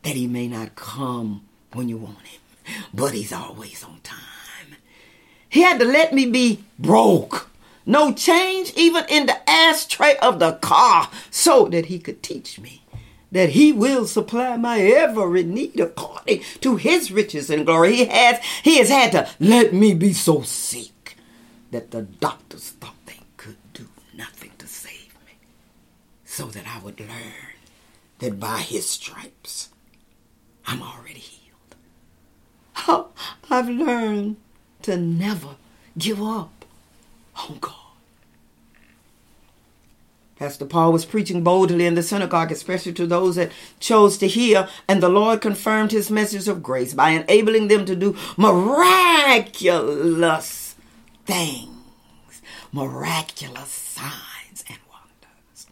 that 0.03 0.17
He 0.17 0.27
may 0.27 0.49
not 0.49 0.75
come 0.75 1.45
when 1.73 1.89
you 1.89 1.99
want 1.99 2.27
Him, 2.27 2.41
but 2.95 3.13
He's 3.13 3.33
always 3.33 3.85
on 3.85 4.01
time. 4.03 4.77
He 5.49 5.63
had 5.63 5.79
to 5.81 5.85
let 5.85 6.13
me 6.13 6.27
be 6.27 6.65
broke, 6.79 7.51
no 7.85 8.13
change 8.13 8.73
even 8.75 9.05
in 9.09 9.27
the 9.27 9.51
ashtray 9.51 10.17
of 10.23 10.39
the 10.39 10.53
car, 10.55 11.11
so 11.31 11.67
that 11.67 11.87
He 11.87 11.99
could 11.99 12.23
teach 12.23 12.59
me 12.59 12.83
that 13.33 13.51
he 13.51 13.73
will 13.73 14.07
supply 14.07 14.57
my 14.57 14.79
every 14.79 15.43
need 15.43 15.81
according 15.81 16.43
to 16.61 16.77
his 16.77 17.11
riches 17.11 17.51
and 17.51 17.67
glory. 17.67 17.97
He 17.97 18.05
has 18.05 18.39
he 18.63 18.79
has 18.79 18.91
had 18.91 19.13
to 19.13 19.29
let 19.41 19.73
me 19.73 19.95
be 19.95 20.13
so 20.13 20.43
sick 20.43 21.17
that 21.71 21.91
the 21.91 22.03
doctors 22.03 22.71
thought 22.71 22.95
they 23.07 23.21
could 23.39 23.57
do 23.73 23.89
nothing 24.15 24.53
to 24.59 24.67
save 24.67 25.15
me, 25.27 25.33
so 26.25 26.47
that 26.47 26.67
I 26.67 26.79
would 26.85 27.01
learn 27.01 27.57
that 28.19 28.39
by 28.39 28.59
his 28.59 28.89
stripes 28.89 29.71
I'm 30.67 30.83
already 30.83 31.21
healed. 31.21 31.42
I've 33.51 33.69
learned 33.69 34.37
to 34.83 34.97
never 34.97 35.57
give 35.97 36.23
up 36.23 36.65
on 37.37 37.59
God. 37.61 37.75
Pastor 40.43 40.65
Paul 40.65 40.93
was 40.93 41.05
preaching 41.05 41.45
boldly 41.45 41.87
in 41.87 41.95
the 41.95 42.03
synagogue, 42.03 42.51
especially 42.51 42.93
to 42.95 43.07
those 43.07 43.37
that 43.37 43.53
chose 43.79 44.19
to 44.19 44.27
hear, 44.27 44.69
and 44.89 45.01
the 45.01 45.09
Lord 45.09 45.41
confirmed 45.41 45.93
his 45.93 46.11
message 46.11 46.49
of 46.49 46.65
grace 46.65 46.95
by 46.95 47.11
enabling 47.11 47.69
them 47.69 47.85
to 47.87 47.95
do 47.95 48.17
miraculous 48.37 49.45
things, 51.27 52.43
miraculous 52.73 53.69
signs 53.69 54.65
and 54.69 54.79
wonders. 54.91 55.69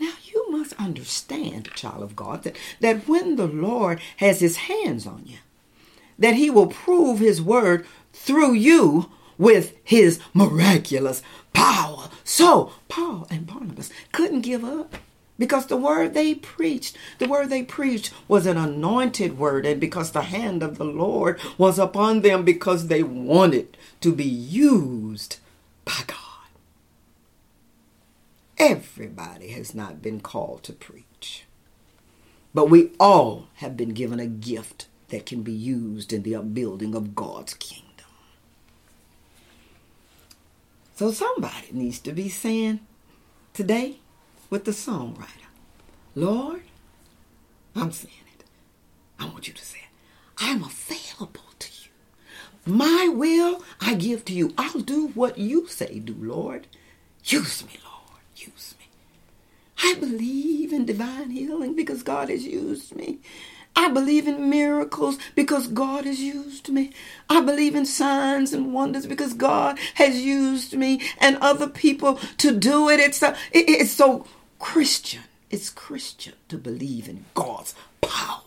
Now 0.00 0.14
you 0.24 0.50
must 0.50 0.72
understand, 0.72 1.70
child 1.76 2.02
of 2.02 2.16
God, 2.16 2.42
that, 2.42 2.56
that 2.80 3.06
when 3.06 3.36
the 3.36 3.46
Lord 3.46 4.00
has 4.16 4.40
his 4.40 4.56
hands 4.56 5.06
on 5.06 5.22
you, 5.26 5.38
that 6.20 6.36
he 6.36 6.48
will 6.48 6.68
prove 6.68 7.18
his 7.18 7.42
word 7.42 7.84
through 8.12 8.52
you 8.52 9.10
with 9.36 9.74
his 9.82 10.20
miraculous 10.32 11.22
power. 11.52 12.08
So 12.22 12.72
Paul 12.88 13.26
and 13.30 13.46
Barnabas 13.46 13.90
couldn't 14.12 14.42
give 14.42 14.64
up 14.64 14.96
because 15.38 15.66
the 15.66 15.76
word 15.78 16.12
they 16.12 16.34
preached, 16.34 16.96
the 17.18 17.26
word 17.26 17.48
they 17.48 17.62
preached 17.62 18.12
was 18.28 18.46
an 18.46 18.58
anointed 18.58 19.38
word, 19.38 19.64
and 19.64 19.80
because 19.80 20.12
the 20.12 20.22
hand 20.22 20.62
of 20.62 20.76
the 20.76 20.84
Lord 20.84 21.40
was 21.56 21.78
upon 21.78 22.20
them 22.20 22.44
because 22.44 22.86
they 22.86 23.02
wanted 23.02 23.78
to 24.02 24.14
be 24.14 24.24
used 24.24 25.38
by 25.86 26.02
God. 26.06 26.18
Everybody 28.58 29.48
has 29.52 29.74
not 29.74 30.02
been 30.02 30.20
called 30.20 30.62
to 30.64 30.74
preach, 30.74 31.46
but 32.52 32.68
we 32.68 32.90
all 33.00 33.48
have 33.54 33.78
been 33.78 33.94
given 33.94 34.20
a 34.20 34.26
gift 34.26 34.88
that 35.10 35.26
can 35.26 35.42
be 35.42 35.52
used 35.52 36.12
in 36.12 36.22
the 36.22 36.34
upbuilding 36.34 36.94
of 36.94 37.14
God's 37.14 37.54
kingdom. 37.54 37.86
So 40.96 41.12
somebody 41.12 41.68
needs 41.72 41.98
to 42.00 42.12
be 42.12 42.28
saying 42.28 42.80
today, 43.54 43.96
with 44.50 44.64
the 44.64 44.72
songwriter. 44.72 45.48
Lord, 46.14 46.62
I'm 47.74 47.92
saying 47.92 48.14
it. 48.38 48.44
I 49.18 49.26
want 49.26 49.46
you 49.46 49.54
to 49.54 49.64
say 49.64 49.78
it. 49.78 49.88
I'm 50.38 50.64
available 50.64 51.42
to 51.58 51.68
you. 51.84 51.90
My 52.66 53.08
will 53.08 53.62
I 53.80 53.94
give 53.94 54.24
to 54.26 54.32
you. 54.34 54.52
I'll 54.58 54.80
do 54.80 55.08
what 55.08 55.38
you 55.38 55.68
say 55.68 56.00
do, 56.00 56.16
Lord. 56.18 56.66
Use 57.24 57.64
me, 57.64 57.74
Lord. 57.84 58.20
Use 58.34 58.74
me. 58.78 58.86
I 59.82 59.94
believe 59.94 60.72
in 60.72 60.84
divine 60.84 61.30
healing 61.30 61.76
because 61.76 62.02
God 62.02 62.28
has 62.28 62.44
used 62.44 62.94
me. 62.96 63.20
I 63.76 63.88
believe 63.88 64.26
in 64.26 64.50
miracles 64.50 65.18
because 65.34 65.66
God 65.66 66.04
has 66.04 66.20
used 66.20 66.68
me. 66.68 66.92
I 67.28 67.40
believe 67.40 67.74
in 67.74 67.86
signs 67.86 68.52
and 68.52 68.74
wonders 68.74 69.06
because 69.06 69.32
God 69.32 69.78
has 69.94 70.20
used 70.20 70.74
me 70.76 71.00
and 71.18 71.38
other 71.38 71.68
people 71.68 72.16
to 72.38 72.56
do 72.56 72.88
it. 72.88 73.00
It's, 73.00 73.22
a, 73.22 73.36
it's 73.52 73.92
so 73.92 74.26
Christian. 74.58 75.22
It's 75.50 75.70
Christian 75.70 76.34
to 76.48 76.58
believe 76.58 77.08
in 77.08 77.24
God's 77.34 77.74
power 78.00 78.40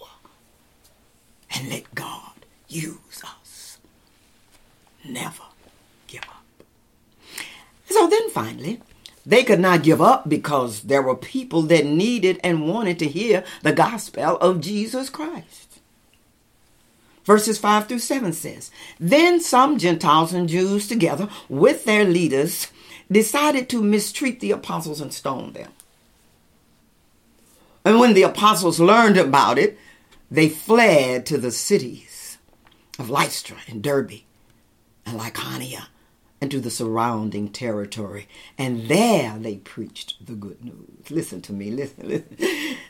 and 1.55 1.69
let 1.69 1.93
God 1.95 2.45
use 2.67 3.23
us. 3.23 3.77
Never 5.03 5.43
give 6.07 6.23
up. 6.23 6.43
So 7.89 8.07
then 8.07 8.29
finally, 8.29 8.81
they 9.25 9.43
could 9.43 9.59
not 9.59 9.83
give 9.83 10.01
up 10.01 10.27
because 10.27 10.81
there 10.81 11.01
were 11.01 11.15
people 11.15 11.61
that 11.63 11.85
needed 11.85 12.39
and 12.43 12.67
wanted 12.67 12.99
to 12.99 13.07
hear 13.07 13.43
the 13.61 13.71
gospel 13.71 14.37
of 14.37 14.61
Jesus 14.61 15.09
Christ. 15.09 15.79
Verses 17.23 17.57
5 17.57 17.87
through 17.87 17.99
7 17.99 18.33
says 18.33 18.69
Then 18.99 19.39
some 19.39 19.77
Gentiles 19.77 20.33
and 20.33 20.49
Jews, 20.49 20.87
together 20.87 21.29
with 21.47 21.85
their 21.85 22.03
leaders, 22.03 22.67
decided 23.09 23.69
to 23.69 23.81
mistreat 23.81 24.41
the 24.41 24.51
apostles 24.51 24.99
and 24.99 25.13
stone 25.13 25.53
them. 25.53 25.71
And 27.85 27.99
when 27.99 28.13
the 28.13 28.23
apostles 28.23 28.79
learned 28.79 29.17
about 29.17 29.57
it, 29.57 29.77
they 30.29 30.49
fled 30.49 31.25
to 31.27 31.37
the 31.37 31.51
cities 31.51 32.37
of 32.99 33.09
Lystra 33.09 33.57
and 33.67 33.81
Derbe 33.81 34.23
and 35.05 35.19
Lycaonia 35.19 35.87
and 36.43 36.51
to 36.51 36.59
the 36.59 36.69
surrounding 36.69 37.47
territory. 37.47 38.27
And 38.57 38.89
there 38.89 39.37
they 39.39 39.55
preached 39.55 40.25
the 40.25 40.33
good 40.33 40.61
news. 40.61 41.09
Listen 41.09 41.41
to 41.43 41.53
me, 41.53 41.71
listen, 41.71 42.05
listen. 42.05 42.35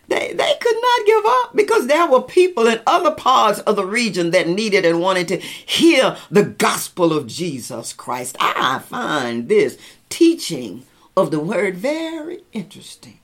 They, 0.07 0.33
they 0.33 0.53
could 0.59 0.75
not 0.81 1.05
give 1.05 1.23
up 1.23 1.55
because 1.55 1.85
there 1.85 2.07
were 2.07 2.23
people 2.23 2.65
in 2.65 2.81
other 2.87 3.11
parts 3.11 3.59
of 3.59 3.75
the 3.75 3.85
region 3.85 4.31
that 4.31 4.47
needed 4.47 4.85
and 4.85 4.99
wanted 4.99 5.27
to 5.27 5.37
hear 5.37 6.17
the 6.31 6.41
gospel 6.45 7.13
of 7.13 7.27
Jesus 7.27 7.93
Christ. 7.93 8.35
I 8.39 8.79
find 8.79 9.47
this 9.47 9.77
teaching 10.09 10.87
of 11.15 11.29
the 11.29 11.39
word 11.39 11.75
very 11.75 12.39
interesting. 12.53 13.19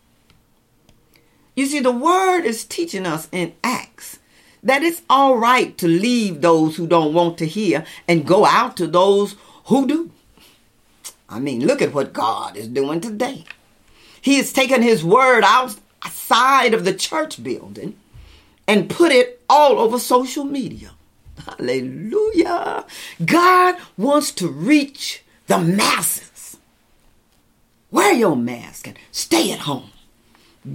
You 1.56 1.65
see, 1.65 1.80
the 1.80 1.92
word 1.92 2.42
is 2.42 2.65
teaching 2.65 3.08
us 3.08 3.28
in 3.32 3.54
Acts 3.63 4.20
that 4.62 4.84
it's 4.84 5.02
all 5.10 5.38
right 5.38 5.76
to 5.80 5.88
leave 5.88 6.42
those 6.42 6.76
who 6.76 6.86
don't 6.86 7.15
want 7.15 7.39
to 7.39 7.48
hear 7.48 7.84
and 8.08 8.28
go 8.28 8.46
out 8.46 8.78
to 8.78 8.86
those 8.86 9.36
who 9.65 9.88
do. 9.88 10.12
I 11.30 11.39
mean, 11.39 11.65
look 11.65 11.82
at 11.82 11.94
what 11.94 12.13
God 12.13 12.58
is 12.58 12.68
doing 12.68 13.02
today. 13.02 13.46
He 14.22 14.36
has 14.38 14.52
taken 14.52 14.82
his 14.82 15.04
word 15.04 15.44
outside 15.44 16.74
of 16.74 16.86
the 16.86 16.94
church 16.94 17.42
building 17.44 17.96
and 18.68 18.89
put 18.89 19.12
it 19.12 19.42
all 19.50 19.80
over 19.80 20.00
social 20.00 20.44
media. 20.44 20.92
Hallelujah. 21.46 22.86
God 23.24 23.76
wants 23.98 24.32
to 24.34 24.48
reach 24.48 25.24
the 25.48 25.60
masses. 25.60 26.58
Wear 27.92 28.13
your 28.13 28.36
mask 28.36 28.88
and 28.88 28.98
stay 29.12 29.52
at 29.52 29.60
home. 29.60 29.92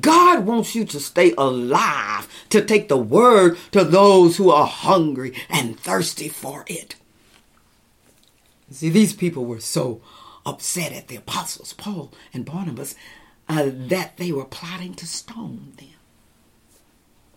God 0.00 0.46
wants 0.46 0.74
you 0.74 0.84
to 0.86 0.98
stay 0.98 1.34
alive, 1.36 2.26
to 2.48 2.64
take 2.64 2.88
the 2.88 2.96
word 2.96 3.58
to 3.72 3.84
those 3.84 4.36
who 4.36 4.50
are 4.50 4.66
hungry 4.66 5.34
and 5.48 5.78
thirsty 5.78 6.28
for 6.28 6.64
it. 6.66 6.96
See, 8.70 8.88
these 8.88 9.12
people 9.12 9.44
were 9.44 9.60
so 9.60 10.00
upset 10.46 10.92
at 10.92 11.08
the 11.08 11.16
apostles, 11.16 11.72
Paul 11.72 12.12
and 12.32 12.44
Barnabas, 12.44 12.94
uh, 13.48 13.70
that 13.72 14.16
they 14.16 14.32
were 14.32 14.44
plotting 14.44 14.94
to 14.94 15.06
stone 15.06 15.72
them. 15.76 15.88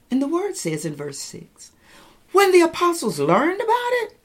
And 0.09 0.21
the 0.21 0.27
word 0.27 0.55
says 0.55 0.85
in 0.85 0.95
verse 0.95 1.19
6 1.19 1.71
when 2.31 2.51
the 2.51 2.61
apostles 2.61 3.19
learned 3.19 3.61
about 3.61 3.91
it, 4.03 4.17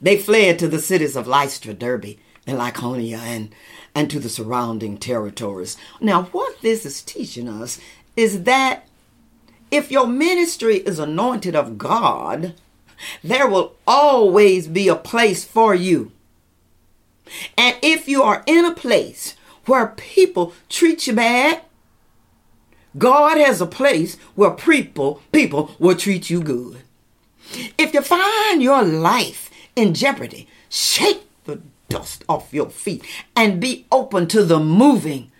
they 0.00 0.16
fled 0.16 0.58
to 0.58 0.68
the 0.68 0.80
cities 0.80 1.16
of 1.16 1.26
Lystra, 1.26 1.74
Derbe, 1.74 2.16
and 2.46 2.58
Lycaonia, 2.58 3.18
and 3.18 3.54
and 3.94 4.10
to 4.10 4.20
the 4.20 4.28
surrounding 4.28 4.96
territories. 4.96 5.76
Now, 6.00 6.24
what 6.24 6.60
this 6.60 6.86
is 6.86 7.02
teaching 7.02 7.48
us 7.48 7.80
is 8.16 8.44
that 8.44 8.86
if 9.70 9.90
your 9.90 10.06
ministry 10.06 10.76
is 10.76 10.98
anointed 10.98 11.56
of 11.56 11.78
God, 11.78 12.54
there 13.24 13.48
will 13.48 13.74
always 13.86 14.68
be 14.68 14.88
a 14.88 14.94
place 14.94 15.44
for 15.44 15.74
you. 15.74 16.12
And 17.56 17.76
if 17.82 18.08
you 18.08 18.22
are 18.22 18.42
in 18.46 18.64
a 18.64 18.74
place 18.74 19.36
where 19.66 19.88
people 19.88 20.54
treat 20.68 21.06
you 21.06 21.14
bad, 21.14 21.62
God 22.96 23.36
has 23.38 23.60
a 23.60 23.66
place 23.66 24.16
where 24.34 24.50
people 24.50 25.22
people 25.32 25.70
will 25.78 25.96
treat 25.96 26.30
you 26.30 26.42
good. 26.42 26.78
If 27.76 27.94
you 27.94 28.02
find 28.02 28.62
your 28.62 28.82
life 28.82 29.50
in 29.76 29.94
jeopardy, 29.94 30.48
shake 30.68 31.22
the 31.44 31.60
dust 31.88 32.24
off 32.28 32.52
your 32.52 32.70
feet 32.70 33.04
and 33.36 33.60
be 33.60 33.86
open 33.90 34.26
to 34.28 34.42
the 34.42 34.58
moving 34.58 35.30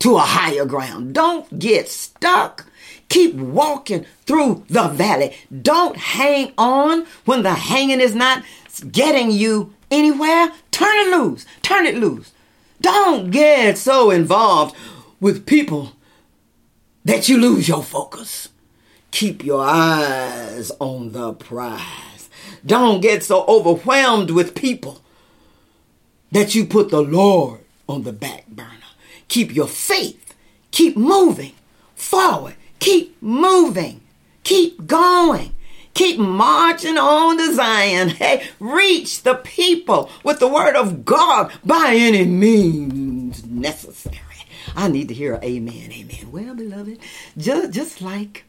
to 0.00 0.16
a 0.16 0.20
higher 0.20 0.64
ground. 0.64 1.14
Don't 1.14 1.58
get 1.58 1.88
stuck. 1.88 2.66
Keep 3.08 3.34
walking 3.34 4.04
through 4.26 4.64
the 4.68 4.88
valley. 4.88 5.36
Don't 5.62 5.96
hang 5.96 6.52
on 6.58 7.06
when 7.24 7.42
the 7.42 7.54
hanging 7.54 8.00
is 8.00 8.14
not 8.14 8.42
getting 8.90 9.30
you 9.30 9.74
anywhere. 9.92 10.50
Turn 10.70 10.96
it 10.96 11.16
loose. 11.16 11.46
Turn 11.62 11.86
it 11.86 11.96
loose. 11.96 12.32
Don't 12.80 13.30
get 13.30 13.78
so 13.78 14.10
involved 14.10 14.74
with 15.20 15.46
people 15.46 15.92
that 17.04 17.28
you 17.28 17.38
lose 17.38 17.68
your 17.68 17.82
focus. 17.82 18.48
Keep 19.12 19.44
your 19.44 19.64
eyes 19.64 20.72
on 20.80 21.12
the 21.12 21.34
prize. 21.34 22.28
Don't 22.64 23.00
get 23.00 23.22
so 23.22 23.44
overwhelmed 23.46 24.30
with 24.30 24.54
people 24.54 25.02
that 26.32 26.54
you 26.54 26.64
put 26.64 26.88
the 26.88 27.02
Lord 27.02 27.60
on 27.88 28.02
the 28.02 28.12
back 28.12 28.46
burner. 28.48 28.68
Keep 29.28 29.54
your 29.54 29.68
faith. 29.68 30.34
Keep 30.70 30.96
moving 30.96 31.52
forward. 31.94 32.54
Keep 32.78 33.22
moving. 33.22 34.00
Keep 34.42 34.86
going. 34.86 35.54
Keep 35.94 36.18
marching 36.18 36.96
on 36.96 37.36
to 37.38 37.54
Zion. 37.54 38.10
Hey, 38.10 38.48
reach 38.58 39.22
the 39.22 39.34
people 39.34 40.10
with 40.24 40.38
the 40.38 40.48
word 40.48 40.76
of 40.76 41.04
God 41.04 41.52
by 41.64 41.94
any 41.96 42.24
means 42.24 43.44
necessary. 43.44 44.16
I 44.74 44.88
need 44.88 45.08
to 45.08 45.14
hear 45.14 45.38
amen, 45.42 45.92
amen. 45.92 46.32
Well, 46.32 46.54
beloved, 46.54 46.98
just, 47.36 47.72
just 47.72 48.00
like 48.00 48.44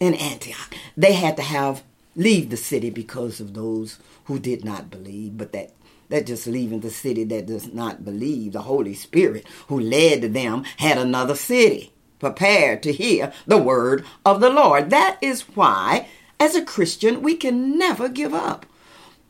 in 0.00 0.14
Antioch, 0.14 0.74
they 0.96 1.12
had 1.12 1.36
to 1.36 1.42
have 1.42 1.82
leave 2.16 2.50
the 2.50 2.56
city 2.56 2.90
because 2.90 3.40
of 3.40 3.54
those 3.54 3.98
who 4.24 4.38
did 4.38 4.64
not 4.64 4.90
believe, 4.90 5.36
but 5.36 5.52
that 5.52 5.72
that 6.08 6.26
just 6.26 6.46
leaving 6.46 6.80
the 6.80 6.90
city 6.90 7.24
that 7.24 7.46
does 7.46 7.72
not 7.72 8.04
believe. 8.04 8.52
The 8.52 8.62
Holy 8.62 8.92
Spirit 8.92 9.46
who 9.68 9.80
led 9.80 10.34
them 10.34 10.64
had 10.76 10.98
another 10.98 11.34
city 11.34 11.92
prepared 12.18 12.82
to 12.82 12.92
hear 12.92 13.32
the 13.46 13.56
word 13.56 14.04
of 14.24 14.40
the 14.40 14.50
Lord. 14.50 14.90
That 14.90 15.16
is 15.22 15.42
why, 15.54 16.08
as 16.42 16.56
a 16.56 16.64
Christian, 16.64 17.22
we 17.22 17.36
can 17.36 17.78
never 17.78 18.08
give 18.08 18.34
up. 18.34 18.66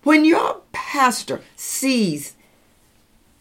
When 0.02 0.24
your 0.24 0.62
pastor 0.72 1.42
sees 1.56 2.34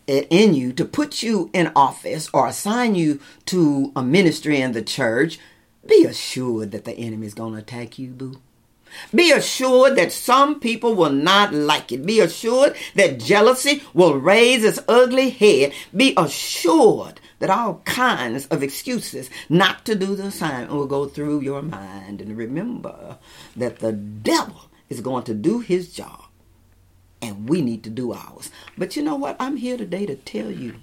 it 0.08 0.28
in 0.30 0.54
you 0.54 0.74
to 0.74 0.84
put 0.84 1.24
you 1.24 1.50
in 1.54 1.72
office 1.74 2.30
or 2.34 2.48
assign 2.48 2.96
you 2.96 3.22
to 3.46 3.94
a 3.96 4.04
ministry 4.04 4.60
in 4.60 4.74
the 4.74 4.82
church, 4.82 5.40
be 5.88 6.04
assured 6.04 6.72
that 6.72 6.84
the 6.84 6.92
enemy 6.92 7.28
is 7.28 7.34
going 7.34 7.54
to 7.54 7.60
attack 7.60 7.98
you, 7.98 8.10
boo. 8.10 8.42
Be 9.14 9.32
assured 9.32 9.96
that 9.98 10.12
some 10.12 10.60
people 10.60 10.96
will 10.96 11.12
not 11.12 11.54
like 11.54 11.92
it. 11.92 12.06
Be 12.06 12.20
assured 12.20 12.76
that 12.96 13.20
jealousy 13.20 13.84
will 13.94 14.16
raise 14.16 14.64
its 14.64 14.80
ugly 14.88 15.30
head. 15.30 15.74
Be 15.96 16.14
assured 16.18 17.20
that 17.40 17.50
all 17.50 17.82
kinds 17.86 18.46
of 18.48 18.64
excuses 18.64 19.30
not 19.50 19.86
to 19.86 19.96
do 19.96 20.16
the 20.16 20.28
assignment 20.28 20.72
will 20.72 20.88
go 20.88 21.06
through 21.06 21.42
your 21.42 21.62
mind. 21.62 22.22
And 22.22 22.38
remember 22.38 23.18
that 23.56 23.80
the 23.80 23.92
devil 23.92 24.70
is 24.90 25.02
going 25.02 25.24
to 25.24 25.34
do 25.34 25.60
his 25.60 25.94
job 25.94 26.26
and 27.22 27.50
we 27.50 27.62
need 27.62 27.84
to 27.84 27.90
do 27.90 28.14
ours. 28.14 28.52
But 28.78 28.96
you 28.96 29.04
know 29.04 29.16
what? 29.16 29.38
I'm 29.40 29.58
here 29.58 29.78
today 29.78 30.06
to 30.06 30.16
tell 30.16 30.52
you 30.52 30.76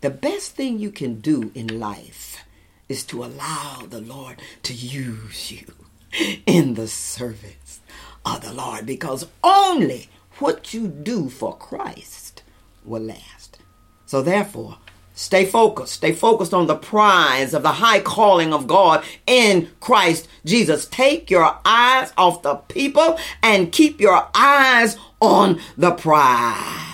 the 0.00 0.10
best 0.10 0.52
thing 0.52 0.78
you 0.78 0.90
can 0.90 1.20
do 1.20 1.50
in 1.54 1.78
life 1.78 2.44
is 2.88 3.04
to 3.04 3.24
allow 3.24 3.82
the 3.88 4.00
Lord 4.00 4.40
to 4.62 4.74
use 4.74 5.52
you 5.52 5.79
in 6.46 6.74
the 6.74 6.88
service 6.88 7.80
of 8.24 8.42
the 8.42 8.52
Lord 8.52 8.86
because 8.86 9.26
only 9.42 10.08
what 10.38 10.72
you 10.74 10.88
do 10.88 11.28
for 11.28 11.56
Christ 11.56 12.42
will 12.84 13.02
last. 13.02 13.58
So 14.06 14.22
therefore, 14.22 14.78
Stay 15.20 15.44
focused. 15.44 15.92
Stay 15.92 16.14
focused 16.14 16.54
on 16.54 16.66
the 16.66 16.74
prize 16.74 17.52
of 17.52 17.62
the 17.62 17.72
high 17.72 18.00
calling 18.00 18.54
of 18.54 18.66
God 18.66 19.04
in 19.26 19.68
Christ 19.78 20.26
Jesus. 20.46 20.86
Take 20.86 21.30
your 21.30 21.58
eyes 21.62 22.10
off 22.16 22.40
the 22.40 22.54
people 22.54 23.18
and 23.42 23.70
keep 23.70 24.00
your 24.00 24.28
eyes 24.34 24.96
on 25.20 25.60
the 25.76 25.90
prize. 25.90 26.89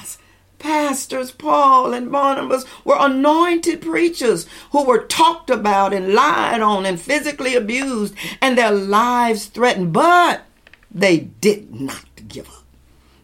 Pastors 0.59 1.31
Paul 1.31 1.93
and 1.93 2.11
Barnabas 2.11 2.65
were 2.85 2.97
anointed 2.99 3.83
preachers 3.83 4.47
who 4.73 4.85
were 4.85 5.05
talked 5.05 5.51
about 5.51 5.93
and 5.93 6.15
lied 6.15 6.61
on 6.61 6.87
and 6.87 7.01
physically 7.01 7.55
abused 7.55 8.15
and 8.41 8.57
their 8.57 8.73
lives 8.73 9.47
threatened, 9.47 9.93
but 9.93 10.43
they 10.91 11.19
did 11.19 11.79
not 11.79 12.07
give 12.29 12.49
up. 12.49 12.65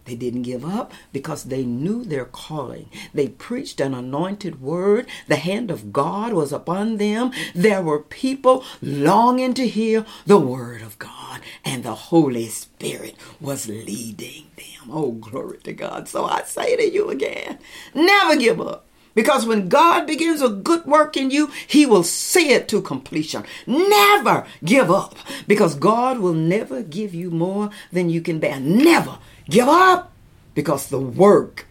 They 0.05 0.17
didn't 0.17 0.43
give 0.43 0.65
up 0.65 0.93
because 1.13 1.45
they 1.45 1.65
knew 1.65 2.05
their 2.05 2.25
calling. 2.25 2.89
They 3.15 3.29
preached 3.29 3.81
an 3.81 3.95
anointed 3.95 4.61
word. 4.61 5.07
The 5.29 5.37
hand 5.37 5.71
of 5.71 5.93
God 5.93 6.33
was 6.33 6.53
upon 6.53 6.97
them. 6.97 7.31
There 7.55 7.83
were 7.83 8.01
people 8.01 8.65
longing 8.83 9.55
to 9.55 9.69
hear 9.69 10.05
the 10.27 10.39
word 10.39 10.83
of 10.83 10.99
God, 10.99 11.41
and 11.65 11.85
the 11.85 11.95
Holy 11.95 12.49
Spirit 12.49 13.15
was 13.41 13.69
leading 13.69 14.52
Oh, 14.91 15.13
glory 15.13 15.59
to 15.59 15.73
God. 15.73 16.09
So 16.09 16.25
I 16.25 16.43
say 16.43 16.77
to 16.77 16.91
you 16.91 17.11
again 17.11 17.59
never 17.95 18.37
give 18.37 18.61
up. 18.61 18.87
Because 19.15 19.45
when 19.45 19.69
God 19.69 20.07
begins 20.07 20.41
a 20.41 20.49
good 20.49 20.87
work 20.87 21.17
in 21.17 21.31
you, 21.31 21.51
He 21.67 21.85
will 21.85 22.03
see 22.03 22.53
it 22.53 22.67
to 22.69 22.81
completion. 22.81 23.45
Never 23.67 24.47
give 24.65 24.91
up. 24.91 25.17
Because 25.47 25.75
God 25.75 26.19
will 26.19 26.33
never 26.33 26.83
give 26.83 27.15
you 27.15 27.31
more 27.31 27.71
than 27.93 28.09
you 28.09 28.23
can 28.23 28.39
bear. 28.39 28.59
Never 28.59 29.19
give 29.51 29.69
up 29.69 30.13
because 30.55 30.89
the 30.89 31.01
work 31.01 31.67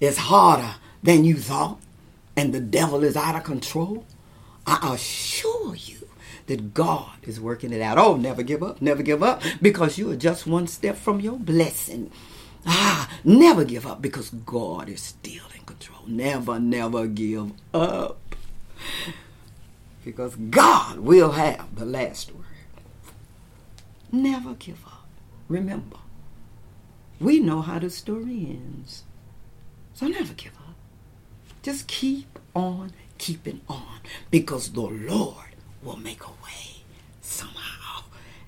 is 0.00 0.18
harder 0.18 0.76
than 1.02 1.24
you 1.24 1.36
thought 1.36 1.80
and 2.36 2.52
the 2.52 2.60
devil 2.60 3.02
is 3.04 3.16
out 3.16 3.36
of 3.36 3.44
control. 3.44 4.04
I 4.66 4.94
assure 4.94 5.74
you 5.74 6.08
that 6.46 6.74
God 6.74 7.12
is 7.22 7.40
working 7.40 7.72
it 7.72 7.80
out. 7.80 7.98
Oh, 7.98 8.16
never 8.16 8.42
give 8.42 8.62
up, 8.62 8.82
never 8.82 9.02
give 9.02 9.22
up 9.22 9.42
because 9.62 9.98
you 9.98 10.10
are 10.10 10.16
just 10.16 10.46
one 10.46 10.66
step 10.66 10.96
from 10.96 11.20
your 11.20 11.38
blessing. 11.38 12.10
Ah, 12.66 13.10
never 13.24 13.64
give 13.64 13.86
up 13.86 14.00
because 14.00 14.30
God 14.30 14.88
is 14.88 15.02
still 15.02 15.44
in 15.54 15.64
control. 15.64 16.00
Never, 16.06 16.58
never 16.58 17.06
give 17.06 17.52
up 17.72 18.18
because 20.04 20.36
God 20.36 20.98
will 20.98 21.32
have 21.32 21.74
the 21.74 21.84
last 21.84 22.34
word. 22.34 22.44
Never 24.12 24.54
give 24.54 24.84
up. 24.86 25.06
Remember, 25.48 25.98
we 27.20 27.40
know 27.40 27.62
how 27.62 27.78
the 27.78 27.90
story 27.90 28.46
ends. 28.48 29.04
So 29.94 30.06
never 30.06 30.34
give 30.34 30.52
up. 30.56 30.74
Just 31.62 31.86
keep 31.86 32.38
on 32.54 32.92
keeping 33.18 33.60
on 33.68 34.00
because 34.30 34.72
the 34.72 34.80
Lord 34.82 35.54
will 35.82 35.96
make 35.96 36.24
a 36.24 36.30
way 36.30 36.82
somehow. 37.20 37.73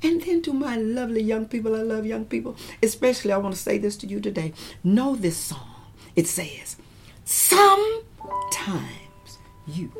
And 0.03 0.23
then 0.23 0.43
to 0.43 0.53
my 0.53 0.77
lovely 0.77 1.23
young 1.23 1.47
people, 1.47 1.75
I 1.75 1.83
love 1.83 2.07
young 2.07 2.25
people, 2.25 2.57
especially 2.83 3.33
I 3.33 3.39
want 3.39 3.55
to 3.55 3.61
say 3.61 3.79
this 3.79 3.97
to 3.99 4.07
you 4.07 4.21
today. 4.21 4.53
Know 4.85 5.17
this 5.17 5.37
song. 5.37 5.71
It 6.15 6.27
says, 6.27 6.77
Sometimes 7.25 8.03
you 9.67 9.91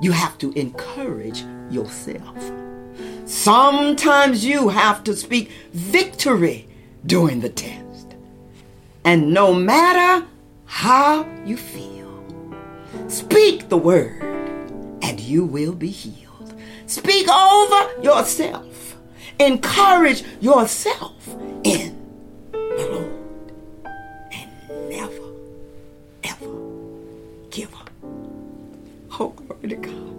you 0.00 0.12
have 0.12 0.36
to 0.38 0.52
encourage 0.52 1.44
yourself. 1.70 2.52
Sometimes 3.24 4.44
you 4.44 4.68
have 4.68 5.04
to 5.04 5.14
speak 5.14 5.50
victory 5.72 6.68
during 7.06 7.40
the 7.40 7.48
test. 7.48 8.16
And 9.04 9.32
no 9.32 9.54
matter 9.54 10.26
how 10.66 11.26
you 11.44 11.56
feel, 11.56 12.24
speak 13.08 13.68
the 13.68 13.76
word 13.76 14.22
and 15.02 15.20
you 15.20 15.44
will 15.44 15.74
be 15.74 15.90
healed. 15.90 16.54
Speak 16.86 17.28
over 17.28 18.02
yourself. 18.02 18.73
Encourage 19.40 20.24
yourself 20.40 21.28
in 21.64 21.96
the 22.52 22.88
Lord. 22.90 23.12
And 24.32 24.88
never, 24.88 25.22
ever 26.22 26.46
give 27.50 27.74
up. 27.74 27.90
Oh, 29.18 29.28
glory 29.36 29.68
to 29.68 29.76
God. 29.76 30.13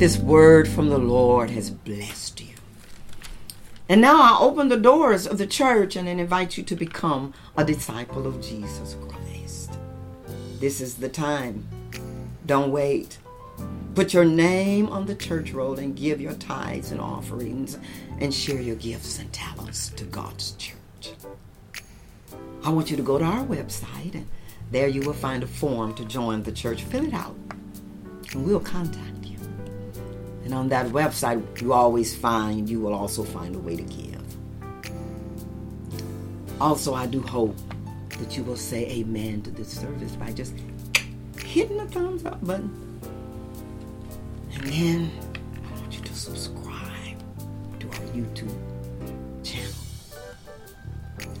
This 0.00 0.16
word 0.16 0.66
from 0.66 0.88
the 0.88 0.96
Lord 0.96 1.50
has 1.50 1.68
blessed 1.68 2.40
you. 2.40 2.54
And 3.86 4.00
now 4.00 4.18
I 4.18 4.38
open 4.40 4.70
the 4.70 4.78
doors 4.78 5.26
of 5.26 5.36
the 5.36 5.46
church 5.46 5.94
and 5.94 6.08
invite 6.08 6.56
you 6.56 6.62
to 6.62 6.74
become 6.74 7.34
a 7.54 7.66
disciple 7.66 8.26
of 8.26 8.40
Jesus 8.40 8.96
Christ. 9.06 9.72
This 10.58 10.80
is 10.80 10.94
the 10.94 11.10
time. 11.10 11.68
Don't 12.46 12.72
wait. 12.72 13.18
Put 13.94 14.14
your 14.14 14.24
name 14.24 14.88
on 14.88 15.04
the 15.04 15.14
church 15.14 15.52
roll 15.52 15.78
and 15.78 15.94
give 15.94 16.18
your 16.18 16.32
tithes 16.32 16.92
and 16.92 17.00
offerings 17.00 17.76
and 18.20 18.32
share 18.32 18.62
your 18.62 18.76
gifts 18.76 19.18
and 19.18 19.30
talents 19.34 19.90
to 19.90 20.04
God's 20.04 20.52
church. 20.52 21.12
I 22.64 22.70
want 22.70 22.90
you 22.90 22.96
to 22.96 23.02
go 23.02 23.18
to 23.18 23.24
our 23.24 23.44
website 23.44 24.14
and 24.14 24.26
there 24.70 24.88
you 24.88 25.02
will 25.02 25.12
find 25.12 25.42
a 25.42 25.46
form 25.46 25.92
to 25.96 26.06
join 26.06 26.42
the 26.42 26.52
church. 26.52 26.84
Fill 26.84 27.04
it 27.04 27.12
out 27.12 27.36
and 28.32 28.46
we'll 28.46 28.60
contact 28.60 29.04
you. 29.16 29.19
And 30.50 30.58
on 30.58 30.68
that 30.70 30.86
website, 30.86 31.62
you 31.62 31.72
always 31.72 32.16
find, 32.16 32.68
you 32.68 32.80
will 32.80 32.92
also 32.92 33.22
find 33.22 33.54
a 33.54 33.58
way 33.60 33.76
to 33.76 33.84
give. 33.84 34.20
Also, 36.60 36.92
I 36.92 37.06
do 37.06 37.22
hope 37.22 37.56
that 38.18 38.36
you 38.36 38.42
will 38.42 38.56
say 38.56 38.84
amen 38.90 39.42
to 39.42 39.52
this 39.52 39.68
service 39.68 40.16
by 40.16 40.32
just 40.32 40.54
hitting 41.38 41.76
the 41.76 41.86
thumbs 41.86 42.24
up 42.24 42.44
button. 42.44 43.00
And 44.54 44.62
then 44.64 45.10
I 45.54 45.80
want 45.80 45.94
you 45.94 46.00
to 46.02 46.14
subscribe 46.16 47.22
to 47.78 47.86
our 47.86 48.06
YouTube 48.12 48.52
channel. 49.44 49.70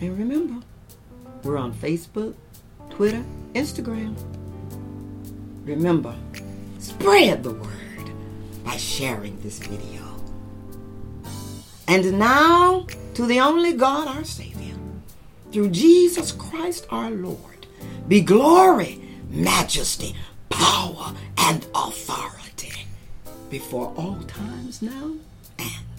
And 0.00 0.16
remember, 0.16 0.64
we're 1.42 1.58
on 1.58 1.74
Facebook, 1.74 2.34
Twitter, 2.90 3.24
Instagram. 3.54 4.14
Remember, 5.64 6.14
spread 6.78 7.42
the 7.42 7.50
word 7.50 7.89
by 8.64 8.76
sharing 8.76 9.40
this 9.40 9.58
video. 9.58 10.02
And 11.88 12.18
now, 12.18 12.86
to 13.14 13.26
the 13.26 13.40
only 13.40 13.72
God, 13.72 14.08
our 14.08 14.24
Savior, 14.24 14.76
through 15.52 15.70
Jesus 15.70 16.30
Christ 16.32 16.86
our 16.90 17.10
Lord, 17.10 17.66
be 18.06 18.20
glory, 18.20 19.02
majesty, 19.28 20.14
power, 20.48 21.14
and 21.38 21.66
authority 21.74 22.86
before 23.50 23.92
all 23.96 24.20
times 24.28 24.82
now 24.82 25.12
and. 25.58 25.89